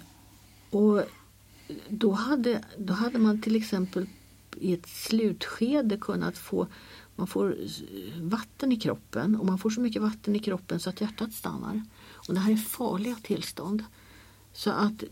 och 0.69 1.03
då 1.89 2.12
hade, 2.12 2.63
då 2.77 2.93
hade 2.93 3.19
man 3.19 3.41
till 3.41 3.56
exempel 3.56 4.06
i 4.60 4.73
ett 4.73 4.88
slutskede 4.88 5.97
kunnat 5.97 6.38
få 6.38 6.67
man 7.15 7.28
får 7.28 7.58
vatten 8.21 8.71
i 8.71 8.80
kroppen 8.80 9.36
och 9.36 9.45
man 9.45 9.58
får 9.58 9.69
så 9.69 9.82
mycket 9.82 10.02
vatten 10.02 10.36
i 10.36 10.39
kroppen 10.39 10.80
så 10.80 10.89
att 10.89 11.02
hjärtat 11.02 11.34
stannar. 11.34 11.84
Och 12.28 12.34
Det 12.34 12.39
här 12.39 12.52
är 12.52 12.56
farliga 12.56 13.15
tillstånd. 13.15 13.84
Så 14.54 14.71
att 14.71 15.04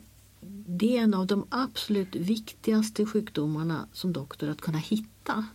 det 0.67 0.97
är 0.97 1.01
en 1.01 1.13
av 1.13 1.27
de 1.27 1.45
absolut 1.49 2.15
viktigaste 2.15 3.05
sjukdomarna 3.05 3.87
som 3.93 4.13
doktor 4.13 4.49
att 4.49 4.61
kunna 4.61 4.77
hitta. 4.77 5.45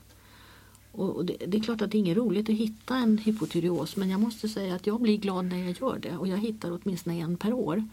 Och 0.93 1.25
det, 1.25 1.37
det, 1.47 1.57
är 1.57 1.63
klart 1.63 1.83
att 1.83 1.91
det 1.91 1.99
är 1.99 2.01
inget 2.01 2.17
roligt 2.17 2.51
att 2.51 2.57
hitta 2.57 2.97
en 2.97 3.19
hypotyreos 3.19 3.97
men 3.97 4.11
jag 4.11 4.21
måste 4.21 4.49
säga 4.49 4.75
att 4.75 4.87
jag 4.87 5.01
blir 5.01 5.17
glad 5.17 5.45
när 5.45 5.59
jag 5.59 5.77
gör 5.81 5.99
det 5.99 6.17
och 6.17 6.29
jag 6.29 6.39
hittar 6.39 6.79
åtminstone 6.83 7.21
en 7.21 7.37
per 7.37 7.53
år. 7.53 7.85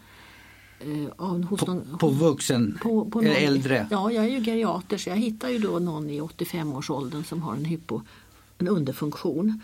Eh, 0.80 1.12
av, 1.16 1.42
hos 1.44 1.60
på, 1.60 1.66
någon, 1.66 1.98
på 1.98 2.08
vuxen, 2.08 2.78
på, 2.82 3.10
på 3.10 3.20
någon, 3.20 3.32
äldre? 3.32 3.88
Ja, 3.90 4.12
jag 4.12 4.24
är 4.24 4.28
ju 4.28 4.44
geriater 4.44 4.98
så 4.98 5.10
jag 5.10 5.16
hittar 5.16 5.48
ju 5.48 5.58
då 5.58 5.78
någon 5.78 6.10
i 6.10 6.20
85-årsåldern 6.20 7.24
som 7.24 7.42
har 7.42 7.54
en, 7.54 7.64
hypo, 7.64 8.00
en 8.58 8.68
underfunktion. 8.68 9.60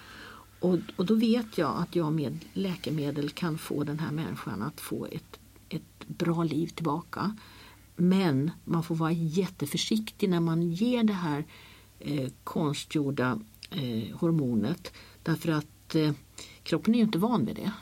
Och, 0.61 0.79
och 0.96 1.07
då 1.07 1.14
vet 1.14 1.59
jag 1.59 1.76
att 1.76 1.96
jag 1.96 2.12
med 2.12 2.38
läkemedel 2.53 3.31
kan 3.31 3.59
få 3.59 3.85
den 3.85 3.98
här 3.98 4.11
människan 4.11 4.62
att 4.62 4.81
få 4.81 5.07
ett 5.07 5.40
ett 5.70 6.09
bra 6.09 6.44
liv 6.44 6.66
tillbaka. 6.66 7.37
Men 7.96 8.50
man 8.64 8.83
får 8.83 8.94
vara 8.94 9.12
jätteförsiktig 9.12 10.31
när 10.31 10.40
man 10.40 10.72
ger 10.72 11.05
det 11.05 11.12
här 11.12 11.44
eh, 11.98 12.31
konstgjorda 12.44 13.40
eh, 13.70 14.16
hormonet 14.16 14.92
därför 15.22 15.53
att 15.53 15.94
eh, 15.94 16.12
kroppen 16.62 16.94
är 16.94 16.98
ju 16.98 17.05
inte 17.05 17.18
van 17.18 17.44
vid 17.44 17.57
det. 17.57 17.72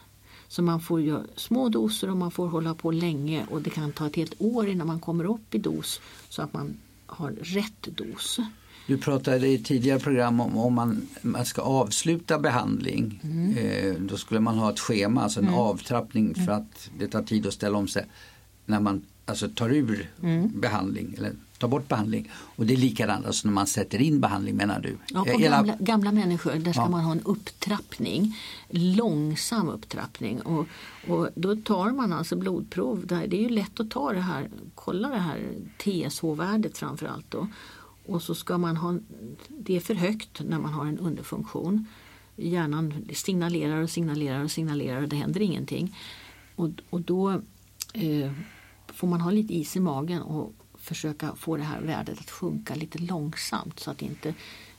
Så 0.49 0.63
man 0.63 0.81
får 0.81 1.01
göra 1.01 1.25
små 1.37 1.69
doser 1.69 2.11
och 2.11 2.17
man 2.17 2.31
får 2.31 2.49
hålla 2.49 2.75
på 2.75 2.91
länge 2.91 3.47
och 3.51 3.63
det 3.63 3.71
kan 3.71 3.93
ta 3.93 4.07
ett 4.07 4.17
helt 4.17 4.35
år 4.39 4.69
innan 4.69 4.87
man 4.87 5.01
kommer 5.01 5.25
upp 5.25 5.55
i 5.55 5.59
dos 5.59 6.01
så 6.29 6.43
att 6.43 6.53
man 6.53 6.77
har 7.07 7.31
rätt 7.31 7.83
dos. 7.83 8.41
Du 8.89 8.99
pratade 8.99 9.49
i 9.49 9.59
tidigare 9.59 9.99
program 9.99 10.41
om 10.41 10.57
om 10.57 10.75
man, 10.75 11.09
man 11.23 11.45
ska 11.45 11.63
avsluta 11.63 12.39
behandling. 12.39 13.21
Mm. 13.23 13.57
Eh, 13.57 13.95
då 14.01 14.17
skulle 14.17 14.41
man 14.41 14.59
ha 14.59 14.71
ett 14.71 14.81
schema, 14.81 15.23
alltså 15.23 15.41
en 15.41 15.47
mm. 15.47 15.59
avtrappning 15.59 16.35
för 16.35 16.43
mm. 16.43 16.55
att 16.57 16.91
det 16.99 17.09
tar 17.09 17.23
tid 17.23 17.47
att 17.47 17.55
ställa 17.55 17.79
om 17.79 17.89
sig 17.89 18.07
när 18.67 18.81
man 18.81 19.03
alltså, 19.27 19.49
tar 19.49 19.71
ur 19.71 20.11
mm. 20.23 20.61
behandling 20.61 21.15
eller 21.19 21.33
tar 21.59 21.69
bort 21.69 21.89
behandling. 21.89 22.31
Och 22.33 22.67
det 22.67 22.75
är 22.75 22.77
likadant 22.77 23.27
alltså 23.27 23.49
när 23.49 23.55
man 23.55 23.67
sätter 23.67 24.01
in 24.01 24.21
behandling 24.21 24.57
menar 24.57 24.81
du? 24.81 24.97
Ja, 25.09 25.25
på 25.25 25.39
gamla, 25.39 25.77
gamla 25.81 26.13
människor 26.13 26.53
där 26.53 26.73
ska 26.73 26.83
ja. 26.83 26.89
man 26.89 27.05
ha 27.05 27.13
en 27.13 27.23
upptrappning, 27.25 28.37
långsam 28.69 29.69
upptrappning. 29.69 30.41
Och, 30.41 30.67
och 31.09 31.29
då 31.35 31.57
tar 31.57 31.91
man 31.91 32.13
alltså 32.13 32.37
blodprov, 32.37 33.07
det 33.07 33.15
är 33.15 33.43
ju 33.43 33.49
lätt 33.49 33.81
att 33.81 33.91
ta 33.91 34.13
det 34.13 34.21
här, 34.21 34.49
kolla 34.75 35.09
det 35.09 35.19
här 35.19 35.41
TSH-värdet 35.79 36.79
framförallt 36.79 37.31
då 37.31 37.49
och 38.09 38.23
så 38.23 38.35
ska 38.35 38.59
man 38.59 38.77
ha, 38.77 38.99
det 39.49 39.77
är 39.77 39.81
för 39.81 39.95
högt 39.95 40.41
när 40.41 40.59
man 40.59 40.73
har 40.73 40.87
en 40.87 40.99
underfunktion. 40.99 41.87
Hjärnan 42.37 43.09
signalerar 43.13 43.83
och 43.83 43.91
signalerar 43.91 44.45
och 44.45 44.51
signalerar 44.51 45.03
och 45.03 45.09
det 45.09 45.17
händer 45.17 45.43
ingenting. 45.43 45.97
Och, 46.57 46.71
och 46.91 47.01
då 47.01 47.31
eh, 47.93 48.33
får 48.87 49.07
man 49.07 49.21
ha 49.21 49.31
lite 49.31 49.55
is 49.55 49.77
i 49.77 49.81
magen 49.81 50.23
och 50.23 50.53
försöka 50.75 51.35
få 51.37 51.57
det 51.57 51.63
här 51.63 51.81
värdet 51.81 52.19
att 52.19 52.31
sjunka 52.31 52.75
lite 52.75 52.99
långsamt 52.99 53.81
så 53.81 53.91
att 53.91 54.03
inte 54.03 54.29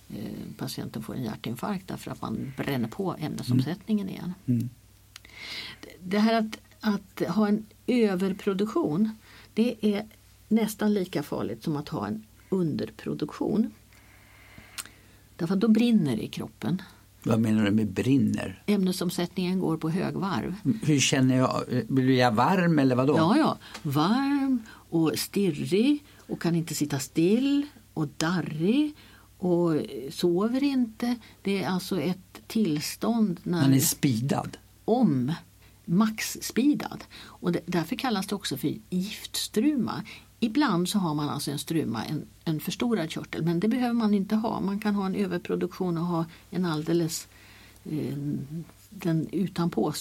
eh, 0.09 0.55
patienten 0.57 1.03
får 1.03 1.15
en 1.15 1.23
hjärtinfarkt 1.23 1.87
därför 1.87 2.11
att 2.11 2.21
man 2.21 2.53
bränner 2.57 2.87
på 2.87 3.15
ämnesomsättningen 3.19 4.09
igen. 4.09 4.33
Mm. 4.45 4.69
Det 5.99 6.19
här 6.19 6.33
att, 6.33 6.59
att 6.79 7.29
ha 7.29 7.47
en 7.47 7.65
överproduktion 7.87 9.11
det 9.53 9.75
är 9.81 10.05
nästan 10.47 10.93
lika 10.93 11.23
farligt 11.23 11.63
som 11.63 11.77
att 11.77 11.89
ha 11.89 12.07
en 12.07 12.25
underproduktion. 12.49 13.71
Därför 15.35 15.53
att 15.53 15.61
då 15.61 15.67
brinner 15.67 16.15
det 16.15 16.23
i 16.23 16.27
kroppen. 16.27 16.81
Vad 17.23 17.39
menar 17.39 17.65
du 17.65 17.71
med 17.71 17.91
brinner? 17.91 18.63
Ämnesomsättningen 18.65 19.59
går 19.59 19.77
på 19.77 19.89
högvarv. 19.89 20.55
Hur 20.83 20.99
känner 20.99 21.37
jag? 21.37 21.63
Blir 21.87 22.19
jag 22.19 22.31
varm 22.31 22.79
eller 22.79 22.95
vadå? 22.95 23.17
Ja, 23.17 23.37
ja. 23.37 23.57
Varm 23.83 24.63
och 24.71 25.11
stirrig 25.15 26.03
och 26.17 26.41
kan 26.41 26.55
inte 26.55 26.75
sitta 26.75 26.99
still 26.99 27.67
och 27.93 28.07
darrig 28.17 28.95
och 29.37 29.81
sover 30.09 30.63
inte. 30.63 31.15
Det 31.41 31.63
är 31.63 31.69
alltså 31.69 32.01
ett 32.01 32.41
tillstånd 32.47 33.39
när... 33.43 33.61
Man 33.61 33.73
är 33.73 33.79
spidad. 33.79 34.57
Om 34.85 35.33
maxspidad. 35.85 37.03
Och 37.21 37.51
det, 37.51 37.61
därför 37.65 37.95
kallas 37.95 38.27
det 38.27 38.35
också 38.35 38.57
för 38.57 38.73
giftstruma. 38.89 40.03
Ibland 40.39 40.89
så 40.89 40.99
har 40.99 41.15
man 41.15 41.29
alltså 41.29 41.51
en 41.51 41.59
struma, 41.59 42.05
en, 42.05 42.25
en 42.43 42.59
förstorad 42.59 43.09
körtel, 43.09 43.43
men 43.43 43.59
det 43.59 43.67
behöver 43.67 43.93
man 43.93 44.13
inte 44.13 44.35
ha. 44.35 44.59
Man 44.59 44.79
kan 44.79 44.95
ha 44.95 45.05
en 45.05 45.15
överproduktion 45.15 45.97
och 45.97 46.05
ha 46.05 46.25
en 46.49 46.65
alldeles 46.65 47.27
eh, 47.83 48.17
den 48.89 49.27
utanpå 49.31 49.93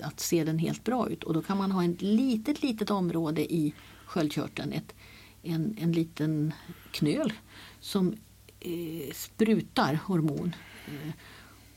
att 0.00 0.20
se 0.20 0.44
den 0.44 0.58
helt 0.58 0.84
bra 0.84 1.10
ut 1.10 1.24
och 1.24 1.34
då 1.34 1.42
kan 1.42 1.58
man 1.58 1.72
ha 1.72 1.84
ett 1.84 2.02
litet 2.02 2.62
litet 2.62 2.90
område 2.90 3.52
i 3.52 3.74
sköldkörteln, 4.06 4.72
ett, 4.72 4.94
en, 5.42 5.76
en 5.80 5.92
liten 5.92 6.52
knöl 6.90 7.32
som 7.80 8.14
eh, 8.60 9.12
sprutar 9.14 9.94
hormon. 9.94 10.54
Eh, 10.86 11.12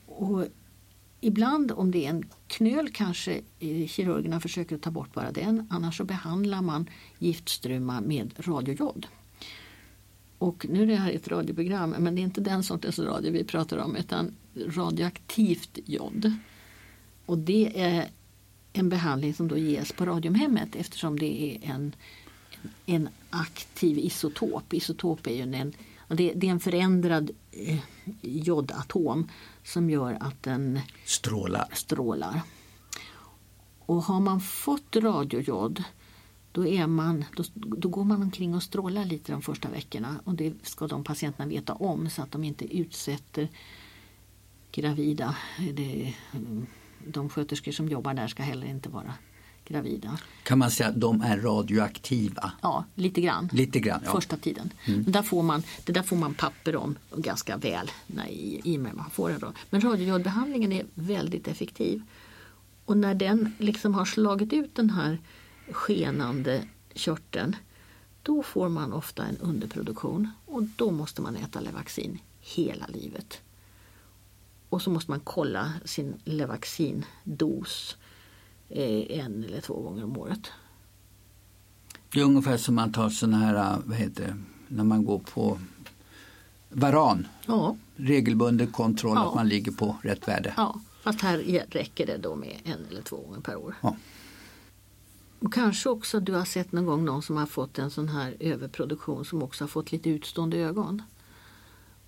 och 0.06 0.46
ibland 1.24 1.72
om 1.72 1.90
det 1.90 2.06
är 2.06 2.10
en 2.10 2.28
knöl 2.46 2.90
kanske 2.92 3.40
eh, 3.60 3.86
kirurgerna 3.86 4.40
försöker 4.40 4.78
ta 4.78 4.90
bort 4.90 5.14
bara 5.14 5.32
den, 5.32 5.66
annars 5.70 5.96
så 5.96 6.04
behandlar 6.04 6.62
man 6.62 6.90
giftstruma 7.18 8.00
med 8.00 8.32
radiojod. 8.36 9.06
Och 10.38 10.66
nu 10.68 10.82
är 10.82 10.86
det 10.86 10.96
här 10.96 11.12
ett 11.12 11.28
radioprogram, 11.28 11.90
men 11.90 12.14
det 12.14 12.20
är 12.20 12.22
inte 12.22 12.40
den 12.40 12.62
sortens 12.62 12.98
radio 12.98 13.32
vi 13.32 13.44
pratar 13.44 13.78
om 13.78 13.96
utan 13.96 14.34
radioaktivt 14.54 15.78
jod. 15.84 16.32
Och 17.26 17.38
det 17.38 17.80
är 17.80 18.08
en 18.72 18.88
behandling 18.88 19.34
som 19.34 19.48
då 19.48 19.56
ges 19.56 19.92
på 19.92 20.04
Radiumhemmet 20.06 20.76
eftersom 20.76 21.18
det 21.18 21.42
är 21.44 21.70
en, 21.70 21.94
en 22.86 23.08
aktiv 23.30 23.98
isotop. 23.98 24.72
Isotop 24.72 25.26
är 25.26 25.30
ju 25.30 25.54
en, 25.54 25.72
det, 26.08 26.32
det 26.34 26.46
är 26.46 26.50
en 26.50 26.60
förändrad 26.60 27.30
eh, 27.50 27.78
jodatom 28.22 29.28
som 29.62 29.90
gör 29.90 30.16
att 30.20 30.42
den 30.42 30.80
strålar. 31.04 31.68
strålar. 31.72 32.40
Och 33.78 34.02
har 34.02 34.20
man 34.20 34.40
fått 34.40 34.96
radiojod 34.96 35.84
då, 36.52 36.66
är 36.66 36.86
man, 36.86 37.24
då, 37.36 37.44
då, 37.54 37.88
går 37.88 38.04
man 38.04 38.22
omkring 38.22 38.54
och 38.54 38.62
strålar 38.62 39.04
lite 39.04 39.32
de 39.32 39.42
första 39.42 39.70
veckorna 39.70 40.20
och 40.24 40.34
det 40.34 40.54
ska 40.62 40.86
de 40.86 41.04
patienterna 41.04 41.48
veta 41.48 41.74
om 41.74 42.10
så 42.10 42.22
att 42.22 42.32
de 42.32 42.44
inte 42.44 42.76
utsätter 42.76 43.48
gravida. 44.72 45.36
Det, 45.72 46.14
de 47.06 47.28
sköterskor 47.28 47.72
som 47.72 47.88
jobbar 47.88 48.14
där 48.14 48.28
ska 48.28 48.42
heller 48.42 48.66
inte 48.66 48.88
vara 48.88 49.14
gravida. 49.64 50.18
Kan 50.42 50.58
man 50.58 50.70
säga 50.70 50.88
att 50.88 51.00
de 51.00 51.20
är 51.22 51.38
radioaktiva? 51.40 52.52
Ja, 52.62 52.84
lite 52.94 53.20
grann. 53.20 53.48
Lite 53.52 53.80
grann 53.80 54.00
ja. 54.04 54.12
Första 54.12 54.36
tiden. 54.36 54.70
Mm. 54.84 55.12
Där 55.12 55.22
får 55.22 55.42
man, 55.42 55.62
det 55.84 55.92
där 55.92 56.02
får 56.02 56.16
man 56.16 56.34
papper 56.34 56.76
om 56.76 56.96
ganska 57.16 57.56
väl 57.56 57.90
när, 58.06 58.26
i, 58.26 58.60
i 58.64 58.78
med 58.78 58.94
man 58.94 59.10
får 59.10 59.30
en 59.30 59.40
rad. 59.40 59.54
Men 59.70 59.80
radiojodbehandlingen 59.80 60.72
är 60.72 60.86
väldigt 60.94 61.48
effektiv. 61.48 62.02
Och 62.84 62.96
när 62.96 63.14
den 63.14 63.54
liksom 63.58 63.94
har 63.94 64.04
slagit 64.04 64.52
ut 64.52 64.74
den 64.74 64.90
här 64.90 65.18
skenande 65.70 66.64
körteln 66.94 67.56
då 68.22 68.42
får 68.42 68.68
man 68.68 68.92
ofta 68.92 69.24
en 69.24 69.38
underproduktion 69.38 70.30
och 70.46 70.62
då 70.62 70.90
måste 70.90 71.22
man 71.22 71.36
äta 71.36 71.60
Levaxin 71.60 72.18
hela 72.40 72.86
livet. 72.86 73.40
Och 74.68 74.82
så 74.82 74.90
måste 74.90 75.10
man 75.10 75.20
kolla 75.20 75.72
sin 75.84 76.14
Levaxin-dos 76.24 77.96
en 78.68 79.44
eller 79.44 79.60
två 79.60 79.74
gånger 79.74 80.04
om 80.04 80.18
året. 80.18 80.50
Det 82.12 82.20
är 82.20 82.24
ungefär 82.24 82.56
som 82.56 82.74
man 82.74 82.92
tar 82.92 83.08
sådana 83.08 83.36
här, 83.36 83.78
vad 83.84 83.96
heter 83.96 84.26
det, 84.26 84.36
när 84.68 84.84
man 84.84 85.04
går 85.04 85.18
på 85.18 85.58
varan. 86.68 87.26
Ja. 87.46 87.76
Regelbunden 87.96 88.72
kontroll 88.72 89.16
ja. 89.16 89.28
att 89.28 89.34
man 89.34 89.48
ligger 89.48 89.72
på 89.72 89.96
rätt 90.02 90.28
värde. 90.28 90.54
Ja, 90.56 90.80
fast 91.02 91.20
här 91.20 91.38
räcker 91.70 92.06
det 92.06 92.16
då 92.16 92.36
med 92.36 92.56
en 92.64 92.86
eller 92.90 93.02
två 93.02 93.16
gånger 93.16 93.40
per 93.40 93.56
år. 93.56 93.74
Ja. 93.80 93.96
Och 95.38 95.52
kanske 95.54 95.88
också 95.88 96.20
du 96.20 96.32
har 96.32 96.44
sett 96.44 96.72
någon 96.72 96.86
gång 96.86 97.04
någon 97.04 97.22
som 97.22 97.36
har 97.36 97.46
fått 97.46 97.78
en 97.78 97.90
sån 97.90 98.08
här 98.08 98.36
överproduktion 98.40 99.24
som 99.24 99.42
också 99.42 99.64
har 99.64 99.68
fått 99.68 99.92
lite 99.92 100.10
utstående 100.10 100.56
ögon. 100.56 101.02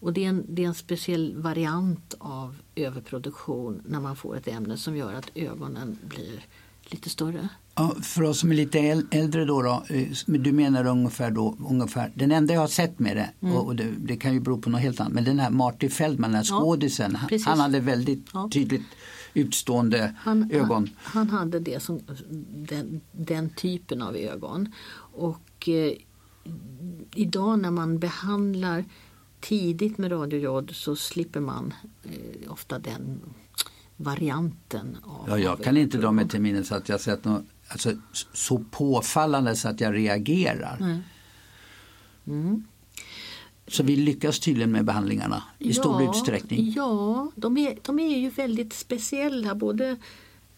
Och 0.00 0.12
det 0.12 0.24
är, 0.24 0.28
en, 0.28 0.44
det 0.48 0.62
är 0.64 0.66
en 0.66 0.74
speciell 0.74 1.36
variant 1.36 2.14
av 2.18 2.56
överproduktion 2.74 3.82
när 3.86 4.00
man 4.00 4.16
får 4.16 4.36
ett 4.36 4.48
ämne 4.48 4.76
som 4.76 4.96
gör 4.96 5.14
att 5.14 5.30
ögonen 5.34 5.98
blir 6.02 6.44
lite 6.90 7.10
större. 7.10 7.48
Ja, 7.74 7.94
för 8.02 8.22
oss 8.22 8.40
som 8.40 8.50
är 8.50 8.54
lite 8.54 8.78
äldre 9.10 9.44
då, 9.44 9.62
då 9.62 9.82
eh, 9.88 10.08
du 10.26 10.52
menar 10.52 10.86
ungefär 10.86 11.30
då, 11.30 11.56
ungefär, 11.68 12.12
den 12.14 12.32
enda 12.32 12.54
jag 12.54 12.60
har 12.60 12.68
sett 12.68 12.98
med 12.98 13.16
det, 13.16 13.30
mm. 13.40 13.56
och 13.56 13.76
det, 13.76 13.94
det, 13.98 14.16
kan 14.16 14.32
ju 14.32 14.40
bero 14.40 14.58
på 14.58 14.70
något 14.70 14.80
helt 14.80 15.00
annat, 15.00 15.12
men 15.12 15.24
den 15.24 15.38
här 15.38 15.50
Marty 15.50 15.88
Feldman, 15.88 16.30
den 16.30 16.36
här 16.36 16.44
skådisen, 16.44 17.18
ja, 17.30 17.38
han 17.44 17.60
hade 17.60 17.80
väldigt 17.80 18.26
ja. 18.32 18.48
tydligt 18.52 18.86
utstående 19.34 20.14
han, 20.18 20.50
ögon. 20.52 20.90
Han, 20.96 21.28
han, 21.28 21.38
hade 21.38 21.60
det 21.60 21.82
som, 21.82 22.00
den, 22.68 23.00
den 23.12 23.50
typen 23.50 24.02
av 24.02 24.16
ögon. 24.16 24.72
Och 25.12 25.68
eh, 25.68 25.92
idag 27.14 27.58
när 27.58 27.70
man 27.70 27.98
behandlar 27.98 28.84
tidigt 29.40 29.98
med 29.98 30.12
radiojod 30.12 30.70
så 30.74 30.96
slipper 30.96 31.40
man 31.40 31.74
eh, 32.04 32.52
ofta 32.52 32.78
den 32.78 33.20
varianten. 33.96 34.96
Av, 35.02 35.28
ja, 35.28 35.38
jag 35.38 35.62
kan 35.62 35.76
inte 35.76 35.98
dra 35.98 36.12
mig 36.12 36.28
till 36.28 36.40
minnes 36.40 36.72
att 36.72 36.88
jag 36.88 37.00
sett 37.00 37.24
något 37.24 37.44
alltså, 37.68 37.92
så 38.32 38.64
påfallande 38.70 39.56
så 39.56 39.68
att 39.68 39.80
jag 39.80 39.94
reagerar. 39.94 41.02
Mm. 42.26 42.64
Så 43.68 43.82
vi 43.82 43.96
lyckas 43.96 44.40
tydligen 44.40 44.72
med 44.72 44.84
behandlingarna 44.84 45.42
i 45.58 45.68
ja, 45.68 45.74
stor 45.74 46.10
utsträckning. 46.10 46.72
Ja, 46.76 47.30
de 47.34 47.56
är, 47.56 47.78
de 47.82 47.98
är 47.98 48.18
ju 48.18 48.30
väldigt 48.30 48.72
speciella 48.72 49.54
både 49.54 49.96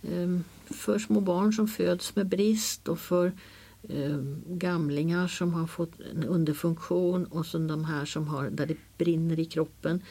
eh, 0.03 0.39
för 0.67 0.99
små 0.99 1.21
barn 1.21 1.53
som 1.53 1.69
föds 1.69 2.17
med 2.17 2.27
brist 2.27 2.89
och 2.89 2.99
för 2.99 3.33
eh, 3.83 4.19
gamlingar 4.47 5.29
som 5.29 5.55
har 5.55 5.67
fått 5.67 6.01
en 6.01 6.25
underfunktion 6.25 7.25
och 7.25 7.47
så 7.47 7.59
de 7.59 7.85
här 7.85 8.05
som 8.05 8.29
har 8.29 8.51
där 8.51 8.67
det 8.67 8.77
brinner 8.99 9.39
i 9.39 9.45
kroppen. 9.45 10.03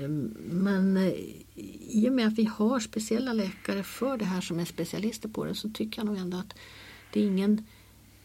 Ehm, 0.00 0.36
men 0.50 0.96
eh, 0.96 1.12
i 1.88 2.08
och 2.08 2.12
med 2.12 2.26
att 2.26 2.38
vi 2.38 2.44
har 2.44 2.80
speciella 2.80 3.32
läkare 3.32 3.82
för 3.82 4.16
det 4.16 4.24
här 4.24 4.40
som 4.40 4.60
är 4.60 4.64
specialister 4.64 5.28
på 5.28 5.44
det 5.44 5.54
så 5.54 5.68
tycker 5.68 5.98
jag 6.00 6.06
nog 6.06 6.16
ändå 6.16 6.36
att 6.36 6.54
det 7.12 7.20
är 7.20 7.26
ingen 7.26 7.66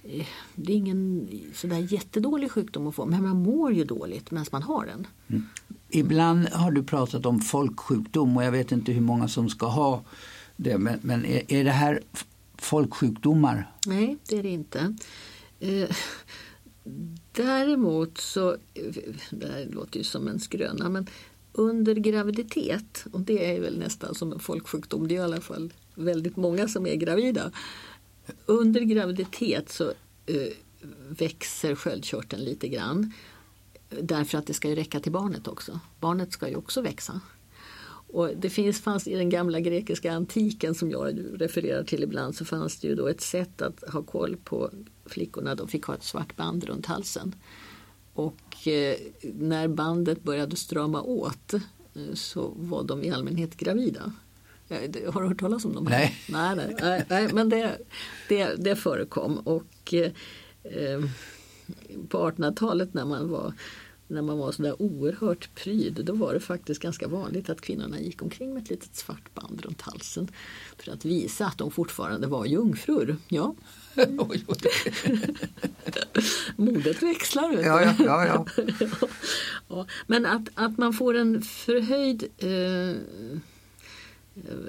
eh, 0.03 0.27
det 0.55 0.73
är 0.73 0.77
ingen 0.77 1.27
sådär 1.53 1.93
jättedålig 1.93 2.51
sjukdom 2.51 2.87
att 2.87 2.95
få 2.95 3.05
men 3.05 3.23
man 3.23 3.43
mår 3.43 3.73
ju 3.73 3.83
dåligt 3.83 4.31
medan 4.31 4.45
man 4.51 4.63
har 4.63 4.85
den. 4.85 5.07
Mm. 5.27 5.45
Ibland 5.89 6.49
har 6.49 6.71
du 6.71 6.83
pratat 6.83 7.25
om 7.25 7.39
folksjukdom 7.39 8.37
och 8.37 8.43
jag 8.43 8.51
vet 8.51 8.71
inte 8.71 8.91
hur 8.91 9.01
många 9.01 9.27
som 9.27 9.49
ska 9.49 9.65
ha 9.65 10.03
det 10.55 10.77
men, 10.77 10.99
men 11.01 11.25
är, 11.25 11.53
är 11.53 11.63
det 11.63 11.71
här 11.71 12.01
folksjukdomar? 12.67 13.71
Nej, 13.85 14.17
det 14.29 14.37
är 14.37 14.43
det 14.43 14.49
inte. 14.49 14.95
Eh, 15.59 15.89
däremot 17.31 18.17
så, 18.17 18.57
det 19.29 19.47
här 19.47 19.65
låter 19.71 19.97
ju 19.97 20.03
som 20.03 20.27
en 20.27 20.39
skröna, 20.39 20.89
men 20.89 21.07
under 21.51 21.95
graviditet, 21.95 23.05
och 23.11 23.21
det 23.21 23.55
är 23.55 23.61
väl 23.61 23.79
nästan 23.79 24.15
som 24.15 24.31
en 24.31 24.39
folksjukdom, 24.39 25.07
det 25.07 25.15
är 25.15 25.19
i 25.19 25.23
alla 25.23 25.41
fall 25.41 25.73
väldigt 25.95 26.35
många 26.35 26.67
som 26.67 26.87
är 26.87 26.95
gravida. 26.95 27.51
Under 28.45 28.81
graviditet 28.81 29.69
så 29.69 29.93
eh, 30.25 30.53
växer 31.09 31.75
sköldkörteln 31.75 32.43
lite 32.43 32.67
grann. 32.67 33.13
Därför 34.01 34.37
att 34.37 34.47
det 34.47 34.53
ska 34.53 34.69
ju 34.69 34.75
räcka 34.75 34.99
till 34.99 35.11
barnet 35.11 35.47
också. 35.47 35.79
Barnet 35.99 36.31
ska 36.33 36.49
ju 36.49 36.55
också 36.55 36.81
växa. 36.81 37.21
Och 38.07 38.29
det 38.37 38.49
finns, 38.49 38.81
fanns 38.81 39.07
i 39.07 39.15
den 39.15 39.29
gamla 39.29 39.59
grekiska 39.59 40.11
antiken 40.11 40.75
som 40.75 40.91
jag 40.91 41.19
refererar 41.41 41.83
till 41.83 42.03
ibland 42.03 42.35
så 42.35 42.45
fanns 42.45 42.79
det 42.79 42.87
ju 42.87 42.95
då 42.95 43.07
ett 43.07 43.21
sätt 43.21 43.61
att 43.61 43.89
ha 43.89 44.03
koll 44.03 44.37
på 44.43 44.69
flickorna. 45.05 45.55
De 45.55 45.67
fick 45.67 45.83
ha 45.83 45.95
ett 45.95 46.03
svart 46.03 46.35
band 46.35 46.63
runt 46.63 46.85
halsen. 46.85 47.35
Och 48.13 48.67
eh, 48.67 48.95
när 49.21 49.67
bandet 49.67 50.23
började 50.23 50.55
strama 50.55 51.01
åt 51.01 51.53
eh, 51.53 51.61
så 52.13 52.53
var 52.55 52.83
de 52.83 53.03
i 53.03 53.11
allmänhet 53.11 53.57
gravida. 53.57 54.11
Eh, 54.69 55.13
har 55.13 55.21
du 55.21 55.27
hört 55.27 55.39
talas 55.39 55.65
om 55.65 55.73
dem? 55.73 55.87
Nej. 55.89 56.15
Nej, 56.29 56.55
nej, 56.55 56.75
nej, 56.81 57.05
nej 57.09 57.29
men 57.33 57.49
det, 57.49 57.77
det, 58.29 58.55
det 58.55 58.75
förekom. 58.75 59.37
Och 59.37 59.93
på 62.09 62.29
1800-talet 62.29 62.93
när 62.93 63.05
man 63.05 63.29
var 63.29 63.53
när 64.07 64.21
man 64.21 64.37
var 64.37 64.51
sådär 64.51 64.81
oerhört 64.81 65.55
pryd, 65.55 66.05
då 66.05 66.13
var 66.13 66.33
det 66.33 66.39
faktiskt 66.39 66.81
ganska 66.81 67.07
vanligt 67.07 67.49
att 67.49 67.61
kvinnorna 67.61 67.99
gick 67.99 68.21
omkring 68.21 68.53
med 68.53 68.63
ett 68.63 68.69
litet 68.69 68.95
svart 68.95 69.33
band 69.33 69.61
runt 69.61 69.81
halsen 69.81 70.27
för 70.77 70.91
att 70.91 71.05
visa 71.05 71.45
att 71.45 71.57
de 71.57 71.71
fortfarande 71.71 72.27
var 72.27 72.45
jungfrur. 72.45 73.17
Ja. 73.27 73.55
Modet 76.55 77.03
växlar. 77.03 77.55
vet. 77.55 77.65
Ja, 77.65 77.83
ja, 77.83 77.95
ja, 77.99 78.25
ja. 78.25 78.45
Ja, 79.67 79.85
Men 80.07 80.25
att, 80.25 80.49
att 80.53 80.77
man 80.77 80.93
får 80.93 81.13
en 81.13 81.41
förhöjd 81.41 82.23
eh, 82.37 82.95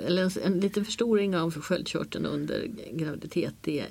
eller 0.07 0.23
en, 0.23 0.31
en 0.45 0.61
liten 0.61 0.85
förstoring 0.85 1.37
av 1.37 1.61
sköldkörteln 1.61 2.27
under 2.27 2.71
graviditet 2.93 3.55
det, 3.61 3.87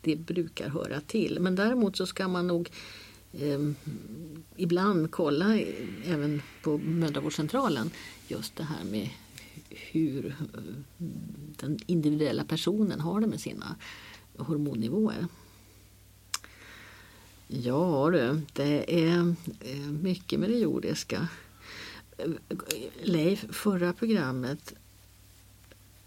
det 0.00 0.16
brukar 0.16 0.68
höra 0.68 1.00
till. 1.00 1.38
Men 1.40 1.56
däremot 1.56 1.96
så 1.96 2.06
ska 2.06 2.28
man 2.28 2.46
nog 2.46 2.70
eh, 3.32 3.60
ibland 4.56 5.10
kolla 5.10 5.58
även 6.04 6.42
på 6.62 6.78
mödravårdscentralen 6.78 7.90
just 8.28 8.56
det 8.56 8.64
här 8.64 8.84
med 8.84 9.08
hur 9.70 10.26
eh, 10.26 11.04
den 11.56 11.78
individuella 11.86 12.44
personen 12.44 13.00
har 13.00 13.20
det 13.20 13.26
med 13.26 13.40
sina 13.40 13.76
hormonnivåer. 14.36 15.26
Ja 17.48 18.10
du, 18.10 18.40
det 18.52 19.02
är 19.04 19.34
eh, 19.60 19.90
mycket 20.02 20.40
med 20.40 20.50
det 20.50 20.58
jordiska. 20.58 21.28
Leif, 23.02 23.44
förra 23.50 23.92
programmet 23.92 24.74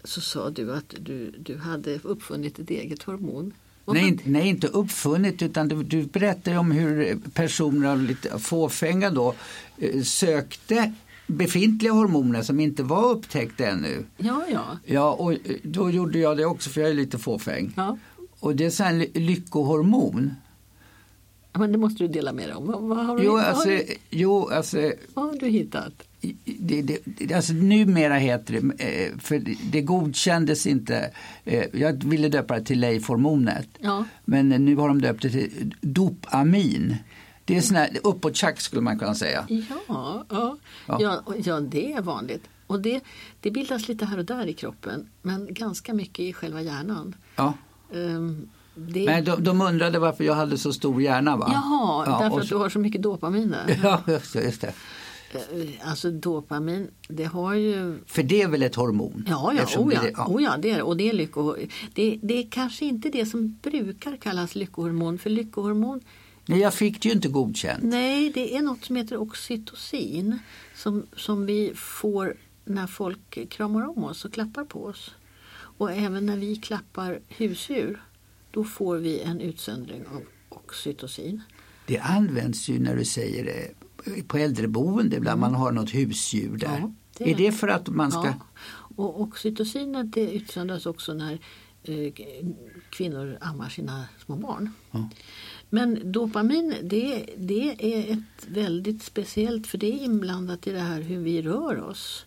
så 0.04 0.20
sa 0.20 0.50
du 0.50 0.72
att 0.72 0.94
du, 0.98 1.30
du 1.30 1.56
hade 1.56 1.98
uppfunnit 1.98 2.58
ett 2.58 2.70
eget 2.70 3.02
hormon. 3.02 3.52
Nej, 3.86 4.18
nej, 4.24 4.48
inte 4.48 4.66
uppfunnit 4.66 5.42
utan 5.42 5.68
du, 5.68 5.82
du 5.82 6.02
berättar 6.02 6.58
om 6.58 6.70
hur 6.70 7.18
personer 7.34 7.88
av 7.88 8.02
lite 8.02 8.38
fåfänga 8.38 9.10
då 9.10 9.34
eh, 9.78 10.02
sökte 10.02 10.92
befintliga 11.26 11.92
hormoner 11.92 12.42
som 12.42 12.60
inte 12.60 12.82
var 12.82 13.10
upptäckta 13.10 13.66
ännu. 13.66 14.04
Ja, 14.16 14.44
ja. 14.52 14.64
Ja, 14.84 15.12
och 15.12 15.32
eh, 15.32 15.38
då 15.62 15.90
gjorde 15.90 16.18
jag 16.18 16.36
det 16.36 16.44
också 16.44 16.70
för 16.70 16.80
jag 16.80 16.90
är 16.90 16.94
lite 16.94 17.18
fåfäng. 17.18 17.72
ja. 17.76 17.98
Och 18.40 18.56
det 18.56 18.64
är 18.64 18.70
så 18.70 18.82
här 18.82 18.92
ly- 18.92 19.10
lyckohormon. 19.14 20.34
Men 21.52 21.72
det 21.72 21.78
måste 21.78 22.04
du 22.04 22.08
dela 22.08 22.32
med 22.32 22.48
dig 22.48 22.54
om. 22.56 22.66
Vad, 22.66 22.82
vad, 22.82 23.06
har, 23.06 23.18
du, 23.18 23.24
Jo, 23.24 23.36
alltså, 23.36 23.68
har, 23.68 23.76
du, 23.76 23.84
jo, 24.10 24.48
alltså 24.48 24.92
vad 25.14 25.24
har 25.24 25.32
du 25.40 25.46
hittat? 25.48 25.92
Det, 26.44 26.82
det, 27.04 27.34
alltså 27.34 27.52
numera 27.52 28.14
heter 28.14 28.60
det, 28.60 28.84
eh, 28.84 29.18
för 29.18 29.38
det- 29.70 29.80
godkändes 29.82 30.66
inte, 30.66 31.10
eh, 31.44 31.64
jag 31.72 32.04
ville 32.04 32.28
döpa 32.28 32.58
det 32.58 32.64
till 32.64 32.80
Leif-hormonet, 32.80 33.68
Ja. 33.78 34.04
men 34.24 34.48
nu 34.48 34.76
har 34.76 34.88
de 34.88 35.00
döpt 35.00 35.22
det 35.22 35.30
till 35.30 35.74
dopamin. 35.80 36.96
Det 37.44 37.56
är 37.56 37.60
sån 37.60 37.76
här 37.76 37.88
uppåttjack 38.04 38.60
skulle 38.60 38.82
man 38.82 38.98
kunna 38.98 39.14
säga. 39.14 39.44
Ja, 39.48 40.24
ja. 40.28 40.56
Ja. 40.86 41.22
Ja. 41.44 41.60
det 41.60 41.92
är 41.92 42.02
vanligt. 42.02 42.42
Och 42.66 42.80
det, 42.80 43.00
det 43.40 43.50
bildas 43.50 43.88
lite 43.88 44.04
här 44.06 44.18
och 44.18 44.24
där 44.24 44.46
i 44.46 44.52
kroppen 44.52 45.06
men 45.22 45.46
ganska 45.54 45.94
mycket 45.94 46.18
i 46.20 46.32
själva 46.32 46.62
hjärnan. 46.62 47.14
Ja. 47.36 47.54
Ehm, 47.94 48.48
det, 48.76 49.04
Men 49.04 49.24
de, 49.24 49.44
de 49.44 49.60
undrade 49.60 49.98
varför 49.98 50.24
jag 50.24 50.34
hade 50.34 50.58
så 50.58 50.72
stor 50.72 51.02
hjärna. 51.02 51.36
Va? 51.36 51.50
Jaha, 51.52 52.04
Ja, 52.06 52.18
därför 52.22 52.40
att 52.40 52.46
så- 52.48 52.54
du 52.54 52.60
har 52.60 52.68
så 52.68 52.78
mycket 52.78 53.02
dopamin 53.02 53.50
där. 53.50 53.80
Ja, 53.82 54.02
just 54.06 54.32
det, 54.32 54.42
just 54.42 54.60
det. 54.60 54.72
Eh, 55.34 55.88
Alltså 55.90 56.10
dopamin, 56.10 56.90
det 57.08 57.24
har 57.24 57.54
ju 57.54 57.98
För 58.06 58.22
det 58.22 58.42
är 58.42 58.48
väl 58.48 58.62
ett 58.62 58.74
hormon? 58.74 59.24
Ja, 59.28 59.52
ja, 59.56 59.62
Eftersom 59.62 59.88
oh 59.88 59.94
ja, 59.94 60.02
det- 60.02 60.12
ja. 60.16 60.26
oh 60.28 60.42
ja 60.42 60.56
det 60.56 60.70
är. 60.70 60.82
Och 60.82 60.96
det 60.96 61.08
är 61.08 61.12
lycko... 61.12 61.56
Det, 61.94 62.18
det 62.22 62.38
är 62.38 62.46
kanske 62.50 62.84
inte 62.84 63.08
det 63.08 63.26
som 63.26 63.58
brukar 63.62 64.16
kallas 64.16 64.54
lyckohormon. 64.54 65.18
För 65.18 65.30
lyckohormon, 65.30 66.00
Nej, 66.46 66.60
jag 66.60 66.74
fick 66.74 67.02
det 67.02 67.08
ju 67.08 67.14
inte 67.14 67.28
godkänt. 67.28 67.82
nej 67.84 68.30
det 68.34 68.56
är 68.56 68.62
något 68.62 68.84
som 68.84 68.96
heter 68.96 69.16
oxytocin. 69.16 70.38
Som, 70.76 71.06
som 71.16 71.46
vi 71.46 71.72
får 71.74 72.36
när 72.64 72.86
folk 72.86 73.48
kramar 73.50 73.88
om 73.88 74.04
oss 74.04 74.24
och 74.24 74.32
klappar 74.32 74.64
på 74.64 74.84
oss. 74.84 75.10
Och 75.76 75.92
även 75.92 76.26
när 76.26 76.36
vi 76.36 76.56
klappar 76.56 77.20
husdjur. 77.28 78.02
Då 78.50 78.64
får 78.64 78.96
vi 78.96 79.20
en 79.20 79.40
utsöndring 79.40 80.02
av 80.06 80.22
oxytocin. 80.48 81.42
Det 81.86 81.98
används 81.98 82.68
ju 82.68 82.78
när 82.78 82.96
du 82.96 83.04
säger 83.04 83.44
det 83.44 83.70
på 84.26 84.38
äldreboende, 84.38 85.16
ibland 85.16 85.40
man 85.40 85.54
har 85.54 85.72
något 85.72 85.94
husdjur 85.94 86.56
där. 86.56 86.78
Ja, 86.80 86.92
det 87.18 87.24
är 87.24 87.28
är- 87.28 87.36
det 87.36 87.52
för 87.52 87.68
att 87.68 87.88
man 87.88 88.10
ska... 88.10 88.26
Ja. 88.26 88.34
Och 88.96 89.20
oxytocinet 89.20 90.12
det 90.12 90.34
utsöndras 90.34 90.86
också 90.86 91.14
när 91.14 91.38
eh, 91.82 92.12
kvinnor 92.90 93.38
ammar 93.40 93.68
sina 93.68 94.04
små 94.24 94.36
barn. 94.36 94.70
Ja. 94.90 95.08
Men 95.70 96.12
dopamin 96.12 96.74
det, 96.82 97.26
det 97.36 97.94
är 97.94 98.12
ett 98.12 98.46
väldigt 98.48 99.02
speciellt 99.02 99.66
för 99.66 99.78
det 99.78 99.86
är 99.86 100.04
inblandat 100.04 100.66
i 100.66 100.72
det 100.72 100.80
här 100.80 101.00
hur 101.00 101.18
vi 101.18 101.42
rör 101.42 101.82
oss. 101.82 102.26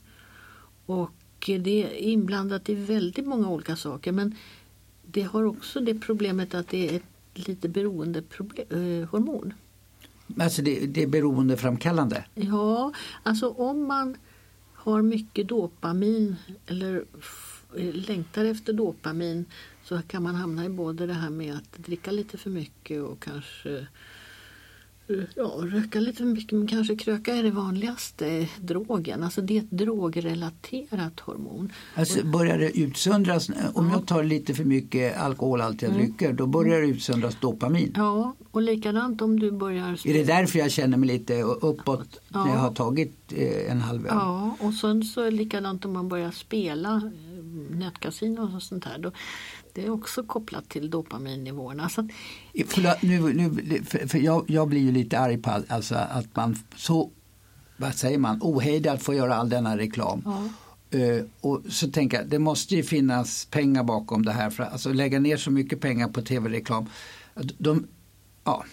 Och 0.85 1.11
det 1.39 1.83
är 1.83 1.97
inblandat 1.97 2.69
i 2.69 2.75
väldigt 2.75 3.27
många 3.27 3.49
olika 3.49 3.75
saker 3.75 4.11
men 4.11 4.35
det 5.05 5.21
har 5.21 5.43
också 5.43 5.79
det 5.79 5.99
problemet 5.99 6.55
att 6.55 6.67
det 6.67 6.89
är 6.89 6.95
ett 6.95 7.47
lite 7.47 7.69
beroende 7.69 8.19
eh, 8.19 9.09
hormon. 9.09 9.53
Alltså 10.39 10.61
det, 10.61 10.85
det 10.85 11.03
är 11.03 11.07
beroendeframkallande. 11.07 12.25
Ja, 12.35 12.93
alltså 13.23 13.49
om 13.49 13.87
man 13.87 14.17
har 14.73 15.01
mycket 15.01 15.47
dopamin 15.47 16.35
eller 16.67 17.05
längtar 17.93 18.45
efter 18.45 18.73
dopamin 18.73 19.45
så 19.83 20.01
kan 20.07 20.23
man 20.23 20.35
hamna 20.35 20.65
i 20.65 20.69
både 20.69 21.07
det 21.07 21.13
här 21.13 21.29
med 21.29 21.55
att 21.55 21.77
dricka 21.77 22.11
lite 22.11 22.37
för 22.37 22.49
mycket 22.49 23.03
och 23.03 23.19
kanske 23.19 23.77
eh, 23.77 23.83
ja, 25.35 25.53
röka 25.63 25.99
lite 25.99 26.17
för 26.17 26.25
mycket 26.25 26.51
men 26.51 26.67
kanske 26.67 26.95
kröka 26.95 27.35
är 27.35 27.43
det 27.43 27.51
vanligaste 27.51 28.47
drogen. 28.59 29.23
Alltså 29.23 29.41
det 29.41 29.57
är 29.57 29.61
ett 29.61 29.71
drogrelaterat 29.71 31.19
hormon. 31.19 31.71
Alltså 31.95 32.25
börjar 32.25 32.57
det 32.57 32.77
utsöndras, 32.79 33.49
om 33.73 33.89
jag 33.89 34.07
tar 34.07 34.23
lite 34.23 34.53
för 34.53 34.63
mycket 34.63 35.17
alkoholhaltiga 35.17 35.89
drycker, 35.89 36.33
då 36.33 36.47
börjar 36.47 36.81
det 36.81 36.87
utsöndras 36.87 37.37
dopamin. 37.41 37.93
Ja, 37.95 38.35
och 38.51 38.61
likadant 38.61 39.21
om 39.21 39.39
du 39.39 39.51
börjar 39.51 40.07
Är 40.07 40.13
det 40.13 40.23
därför 40.23 40.59
jag 40.59 40.71
känner 40.71 40.97
mig 40.97 41.07
lite 41.09 41.41
uppåt 41.41 42.19
när 42.29 42.39
jag 42.39 42.49
Ja. 42.49 42.59
har 42.59 42.71
tagit 42.73 43.33
eh, 43.35 43.71
en 43.71 43.81
halv 43.81 44.01
öl? 44.07 44.11
Ja, 44.15 44.55
och 44.59 44.73
sen 44.73 45.03
så 45.03 45.21
är 45.21 45.25
det 45.25 45.31
likadant 45.37 45.85
om 45.85 45.93
man 45.93 46.09
börjar 46.09 46.31
spela 46.31 47.11
eh, 47.81 47.85
nätkasino 47.85 48.55
och 48.55 48.63
sånt 48.63 48.85
här. 48.85 48.97
Då, 48.97 49.11
det 49.73 49.85
är 49.85 49.89
också 49.89 50.23
kopplat 50.23 50.69
till 50.69 50.89
dopaminnivåerna. 50.89 51.89
Så 51.89 52.01
att, 52.01 52.07
Förlåt, 52.67 53.01
nu, 53.01 53.33
nu, 53.33 53.83
för, 53.83 54.07
för 54.07 54.17
jag, 54.17 54.45
jag 54.47 54.67
blir 54.67 54.81
ju 54.81 54.91
lite 54.91 55.19
arg 55.19 55.37
på 55.37 55.49
all- 55.51 55.65
alltså, 55.67 55.95
att 55.95 56.35
man 56.35 56.55
så, 56.75 57.11
vad 57.77 57.95
säger 57.95 58.17
man, 58.17 58.39
ohejdat 58.41 59.03
får 59.03 59.15
göra 59.15 59.35
all 59.35 59.49
denna 59.49 59.77
reklam. 59.77 60.21
ja, 60.25 60.49
Eh, 60.91 61.23
och 61.41 61.61
så 61.69 61.87
tänker 61.91 62.17
jag, 62.17 62.27
det 62.27 62.39
måste 62.39 62.75
ju 62.75 62.83
finnas 62.83 63.45
pengar 63.45 63.83
bakom 63.83 64.25
det 64.25 64.31
här. 64.31 64.49
För 64.49 64.63
att 64.63 64.71
alltså, 64.71 64.93
lägga 64.93 65.19
ner 65.19 65.37
så 65.37 65.51
mycket 65.51 65.79
pengar 65.81 66.07
på 66.07 66.21
tv-reklam. 66.21 66.85
De, 67.57 67.87
ja. 68.43 68.65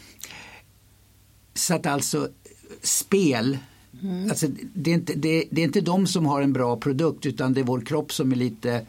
Så 1.55 1.75
att 1.75 1.87
alltså 1.87 2.29
spel, 2.83 3.59
alltså, 4.31 4.47
det, 4.75 4.91
är 4.91 4.95
inte, 4.95 5.15
det, 5.15 5.45
det 5.51 5.61
är 5.61 5.65
inte 5.65 5.81
de 5.81 6.07
som 6.07 6.27
har 6.27 6.43
en 6.43 6.53
bra 6.53 6.77
produkt 6.77 7.27
utan 7.27 7.55
det 7.55 7.61
är 7.61 7.65
vår 7.65 7.81
kropp 7.81 8.13
som 8.13 8.33
är 8.33 8.37
lite 8.37 8.87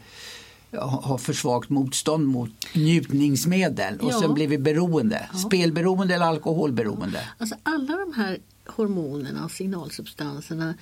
ja, 0.70 1.00
har 1.04 1.18
för 1.18 1.32
svagt 1.32 1.68
motstånd 1.70 2.26
mot 2.26 2.50
njutningsmedel 2.74 4.00
och 4.00 4.12
Ja. 4.12 4.20
sen 4.20 4.34
blir 4.34 4.48
vi 4.48 4.58
beroende. 4.58 5.28
Spelberoende 5.46 6.14
eller 6.14 6.26
alkoholberoende. 6.26 7.20
alltså 7.38 7.56
alla 7.62 7.96
de 7.96 8.12
här 8.12 8.38
hormonerna 8.66 9.44
och 9.44 9.50
signalsubstanserna. 9.50 10.74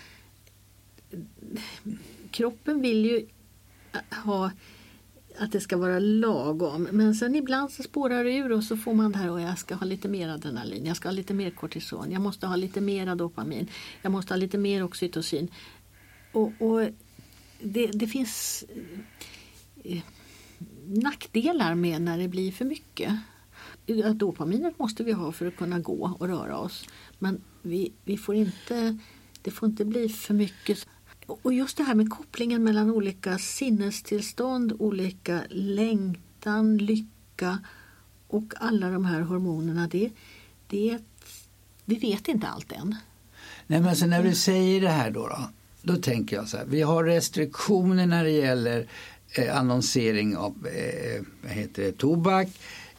Kroppen 2.30 2.80
vill 2.80 3.04
ju 3.04 3.26
ha 4.24 4.50
att 5.38 5.52
det 5.52 5.60
ska 5.60 5.76
vara 5.76 5.98
lagom. 5.98 6.88
Men 6.92 7.14
sen 7.14 7.34
ibland 7.34 7.70
så 7.70 7.82
spårar 7.82 8.24
det 8.24 8.36
ur 8.36 8.52
och 8.52 8.64
så 8.64 8.76
får 8.76 8.94
man 8.94 9.12
det 9.12 9.18
här 9.18 9.30
och 9.30 9.40
jag 9.40 9.58
ska 9.58 9.74
ha 9.74 9.86
lite 9.86 10.08
mer 10.08 10.28
adrenalin, 10.28 10.86
jag 10.86 10.96
ska 10.96 11.08
ha 11.08 11.14
lite 11.14 11.34
mer 11.34 11.50
kortison, 11.50 12.12
jag 12.12 12.22
måste 12.22 12.46
ha 12.46 12.56
lite 12.56 12.80
mer 12.80 13.14
dopamin, 13.14 13.68
jag 14.02 14.12
måste 14.12 14.34
ha 14.34 14.38
lite 14.38 14.58
mer 14.58 14.84
oxytocin. 14.84 15.48
Och, 16.32 16.52
och 16.58 16.88
det, 17.60 17.86
det 17.86 18.06
finns 18.06 18.64
eh, 19.84 20.02
nackdelar 20.86 21.74
med 21.74 22.02
när 22.02 22.18
det 22.18 22.28
blir 22.28 22.52
för 22.52 22.64
mycket. 22.64 23.12
Att 24.04 24.18
Dopaminet 24.18 24.78
måste 24.78 25.04
vi 25.04 25.12
ha 25.12 25.32
för 25.32 25.46
att 25.46 25.56
kunna 25.56 25.78
gå 25.78 26.16
och 26.18 26.28
röra 26.28 26.58
oss. 26.58 26.84
Men 27.18 27.40
vi, 27.62 27.92
vi 28.04 28.16
får 28.16 28.34
inte, 28.34 28.98
det 29.42 29.50
får 29.50 29.68
inte 29.68 29.84
bli 29.84 30.08
för 30.08 30.34
mycket. 30.34 30.86
Och 31.26 31.52
just 31.52 31.76
det 31.76 31.82
här 31.82 31.94
med 31.94 32.10
kopplingen 32.10 32.64
mellan 32.64 32.90
olika 32.90 33.38
sinnestillstånd, 33.38 34.72
olika 34.78 35.42
längtan, 35.50 36.76
lycka 36.78 37.58
och 38.28 38.54
alla 38.56 38.90
de 38.90 39.04
här 39.04 39.20
hormonerna. 39.20 39.88
Det, 39.88 40.10
det 40.68 40.90
är 40.90 40.94
ett, 40.94 41.24
vi 41.84 41.94
vet 41.94 42.28
inte 42.28 42.46
allt 42.46 42.72
än. 42.72 42.96
Nej, 43.66 43.80
men 43.80 43.88
alltså 43.88 44.06
när 44.06 44.22
du 44.22 44.34
säger 44.34 44.80
det 44.80 44.88
här 44.88 45.10
då, 45.10 45.28
då, 45.28 45.38
då 45.82 45.96
tänker 45.96 46.36
jag 46.36 46.48
så 46.48 46.56
här. 46.56 46.64
Vi 46.64 46.82
har 46.82 47.04
restriktioner 47.04 48.06
när 48.06 48.24
det 48.24 48.30
gäller 48.30 48.86
eh, 49.38 49.58
annonsering 49.58 50.36
av 50.36 50.66
eh, 50.66 51.22
vad 51.42 51.52
heter 51.52 51.82
det, 51.82 51.92
tobak. 51.92 52.48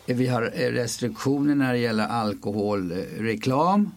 Eh, 0.05 0.15
vi 0.15 0.27
har 0.27 0.51
eh, 0.55 0.71
restriktioner 0.71 1.55
när 1.55 1.73
det 1.73 1.79
gäller 1.79 2.07
alkoholreklam 2.07 3.91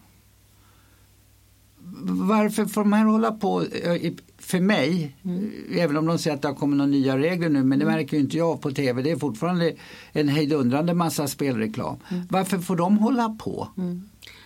varför 2.27 2.65
får 2.65 2.81
de 2.83 2.93
här 2.93 3.05
hålla 3.05 3.31
på? 3.31 3.61
eh, 3.63 4.13
För 4.37 4.59
mig, 4.59 5.15
Mm. 5.23 5.51
även 5.71 5.97
om 5.97 6.05
de 6.05 6.17
säger 6.19 6.35
att 6.35 6.41
det 6.41 6.47
har 6.47 6.55
kommit 6.55 6.77
några 6.77 6.91
nya 6.91 7.17
regler 7.17 7.49
nu, 7.49 7.63
men 7.63 7.79
det 7.79 7.85
märker 7.85 8.17
ju 8.17 8.23
inte 8.23 8.37
jag 8.37 8.61
på 8.61 8.71
tv. 8.71 9.01
Det 9.01 9.11
är 9.11 9.15
fortfarande 9.17 9.75
en 10.11 10.27
hejdundrande 10.29 10.93
massa 10.93 11.27
spelreklam. 11.27 11.95
Mm. 12.11 12.23
Varför 12.29 12.57
får 12.59 12.75
de 12.75 12.97
hålla 12.97 13.29
på? 13.29 13.67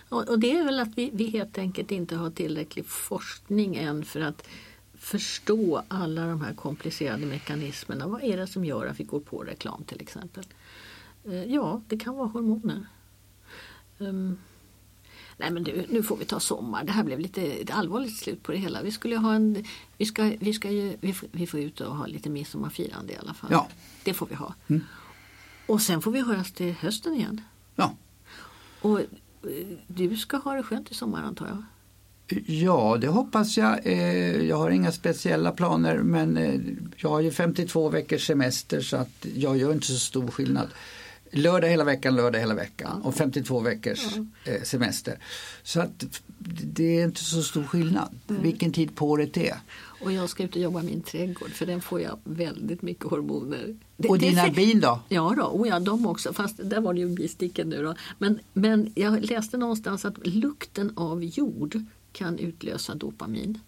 Och, 0.08 0.28
och 0.28 0.38
det 0.38 0.50
är 0.58 0.64
väl 0.64 0.80
att 0.80 0.88
vi, 0.98 1.10
vi 1.12 1.26
helt 1.30 1.58
enkelt 1.58 1.90
inte 1.90 2.16
har 2.16 2.30
tillräcklig 2.30 2.86
forskning 2.86 3.76
än 3.76 4.04
för 4.04 4.20
att 4.20 4.46
förstå 4.98 5.82
alla 5.88 6.26
de 6.26 6.40
här 6.40 6.54
komplicerade 6.54 7.26
mekanismerna. 7.26 8.06
Vad 8.06 8.22
är 8.22 8.36
det 8.36 8.46
som 8.46 8.64
gör 8.64 8.86
att 8.86 9.00
vi 9.00 9.04
går 9.04 9.20
på 9.20 9.38
reklam 9.42 9.84
till 9.86 10.00
exempel? 10.00 10.44
Eh, 11.24 11.44
Ja, 11.44 11.80
det 11.88 11.96
kan 11.98 12.14
vara 12.16 12.28
hormoner. 12.28 12.86
Ehm, 14.00 14.36
nej 15.36 15.50
men 15.50 15.64
du, 15.64 15.86
nu 15.88 16.02
får 16.02 16.16
vi 16.16 16.24
ta 16.24 16.40
sommar. 16.40 16.84
Det 16.84 16.92
här 16.92 17.04
blev 17.04 17.20
lite 17.20 17.42
ett 17.42 17.70
allvarligt 17.70 18.16
slut 18.16 18.42
på 18.42 18.52
det 18.52 18.58
hela. 18.58 18.82
Vi 18.82 18.90
skulle 18.90 19.16
ha 19.16 19.34
en, 19.34 19.64
vi 19.98 20.06
ska, 20.06 20.32
vi 20.40 20.52
ska 20.52 20.70
ju, 20.70 20.96
vi 21.00 21.12
får, 21.12 21.28
vi 21.32 21.46
får 21.46 21.60
ut 21.60 21.80
och 21.80 21.96
ha 21.96 22.06
lite 22.06 22.30
midsommarfirande 22.30 23.12
i 23.12 23.16
alla 23.16 23.34
fall. 23.34 23.50
Ja. 23.52 23.68
Det 24.04 24.14
får 24.14 24.26
vi 24.26 24.34
ha. 24.34 24.54
Mm. 24.68 24.84
Och 25.66 25.80
sen 25.82 26.02
får 26.02 26.10
vi 26.10 26.20
höras 26.20 26.52
till 26.52 26.72
hösten 26.72 27.14
igen. 27.14 27.40
Ja. 27.76 27.94
Och 28.80 29.00
eh, 29.00 29.06
du 29.86 30.16
ska 30.16 30.36
ha 30.36 30.54
det 30.54 30.62
skönt 30.62 30.90
i 30.90 30.94
sommar 30.94 31.22
antar 31.22 31.46
jag? 31.46 31.62
Ja, 32.46 32.96
det 33.00 33.08
hoppas 33.08 33.56
jag. 33.56 33.86
Eh, 33.86 34.42
Jag 34.42 34.56
har 34.56 34.70
inga 34.70 34.92
speciella 34.92 35.52
planer 35.52 35.98
men 35.98 36.36
eh, 36.36 36.60
jag 36.96 37.08
har 37.08 37.20
ju 37.20 37.30
52 37.30 37.88
veckors 37.88 38.26
semester 38.26 38.80
så 38.80 38.96
att 38.96 39.26
jag 39.34 39.56
gör 39.56 39.72
inte 39.72 39.86
så 39.86 39.98
stor 39.98 40.28
skillnad. 40.28 40.68
Lördag 41.36 41.68
hela 41.68 41.84
veckan, 41.84 42.16
lördag 42.16 42.38
hela 42.38 42.54
veckan 42.54 43.02
och 43.02 43.14
52 43.14 43.60
veckors 43.60 44.16
eh, 44.44 44.62
semester. 44.62 45.18
Så 45.62 45.80
att 45.80 46.04
det 46.64 47.00
är 47.00 47.04
inte 47.04 47.24
så 47.24 47.42
stor 47.42 47.62
skillnad 47.64 48.08
vilken 48.26 48.72
tid 48.72 48.94
på 48.94 49.10
året 49.10 49.34
det 49.34 49.48
är. 49.48 49.58
Och 50.00 50.12
jag 50.12 50.28
ska 50.30 50.42
ut 50.42 50.56
och 50.56 50.62
jobba 50.62 50.80
i 50.82 50.84
min 50.86 51.02
trädgård 51.02 51.50
för 51.50 51.66
den 51.66 51.80
får 51.80 52.00
jag 52.00 52.18
väldigt 52.24 52.82
mycket 52.82 53.04
hormoner. 53.04 53.76
Det- 53.96 54.08
Och 54.08 54.18
dina 54.18 54.48
bin 54.50 54.80
då? 54.80 55.00
Ja, 55.08 55.34
då, 55.36 55.42
och 55.44 55.66
ja, 55.66 55.80
de 55.80 56.06
också. 56.06 56.32
Fast 56.32 56.56
där 56.70 56.80
var 56.80 56.94
det 56.94 57.00
ju 57.00 57.08
bisticken 57.08 57.68
nu 57.68 57.82
då. 57.82 57.94
Men, 58.18 58.38
men 58.52 58.92
jag 58.94 59.24
läste 59.24 59.56
någonstans 59.56 60.04
att 60.04 60.26
lukten 60.26 60.92
av 60.96 61.24
jord 61.24 61.80
kan 62.12 62.38
utlösa 62.38 62.94
dopamin. 62.94 63.58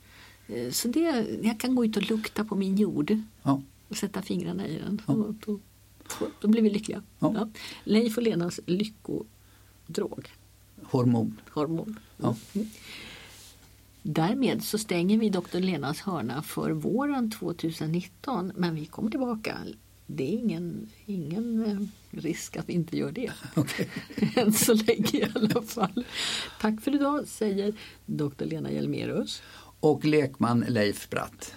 Eh, 0.48 0.70
Så 0.70 0.88
det, 0.88 1.26
jag 1.42 1.60
kan 1.60 1.74
gå 1.74 1.84
ut 1.84 1.96
och 1.96 2.10
lukta 2.10 2.44
på 2.44 2.54
min 2.56 2.76
jord 2.76 3.18
Ja. 3.42 3.62
och 3.88 3.96
sätta 3.96 4.22
fingrarna 4.22 4.68
i 4.68 4.78
den. 4.78 5.02
Och 5.06 5.34
då, 5.46 5.58
då 6.40 6.48
blir 6.48 6.62
vi 6.62 6.70
lyckliga. 6.70 7.02
Ja. 7.18 7.32
Ja. 7.34 7.48
Leif 7.84 8.16
och 8.16 8.22
Lenas 8.22 8.60
lyckodrog. 8.66 10.30
Hormon. 10.82 11.40
hormon. 11.50 11.98
Ja. 12.16 12.36
Mm. 12.54 12.68
Därmed 14.02 14.64
så 14.64 14.78
stänger 14.78 15.18
vi 15.18 15.30
Dr. 15.30 15.58
Lenas 15.58 16.00
hörna 16.00 16.42
för 16.42 16.70
våren 16.70 17.30
2019 17.30 18.52
men 18.56 18.74
vi 18.74 18.86
kommer 18.86 19.10
tillbaka. 19.10 19.58
Det 20.06 20.24
är 20.24 20.38
ingen, 20.38 20.88
ingen 21.06 21.64
eh, 21.66 22.18
risk 22.20 22.56
att 22.56 22.68
vi 22.68 22.72
inte 22.72 22.96
gör 22.96 23.12
det. 23.12 23.32
Okej. 23.54 23.88
Än 24.36 24.52
så 24.52 24.74
länge 24.74 25.10
i 25.12 25.26
alla 25.34 25.62
fall. 25.62 26.04
Tack 26.60 26.80
för 26.80 26.94
idag 26.94 27.26
säger 27.26 27.74
Dr. 28.06 28.44
Lena 28.44 28.70
Hjelmerus. 28.70 29.42
Och 29.80 30.04
lekman 30.04 30.64
Leif 30.68 31.10
Bratt. 31.10 31.54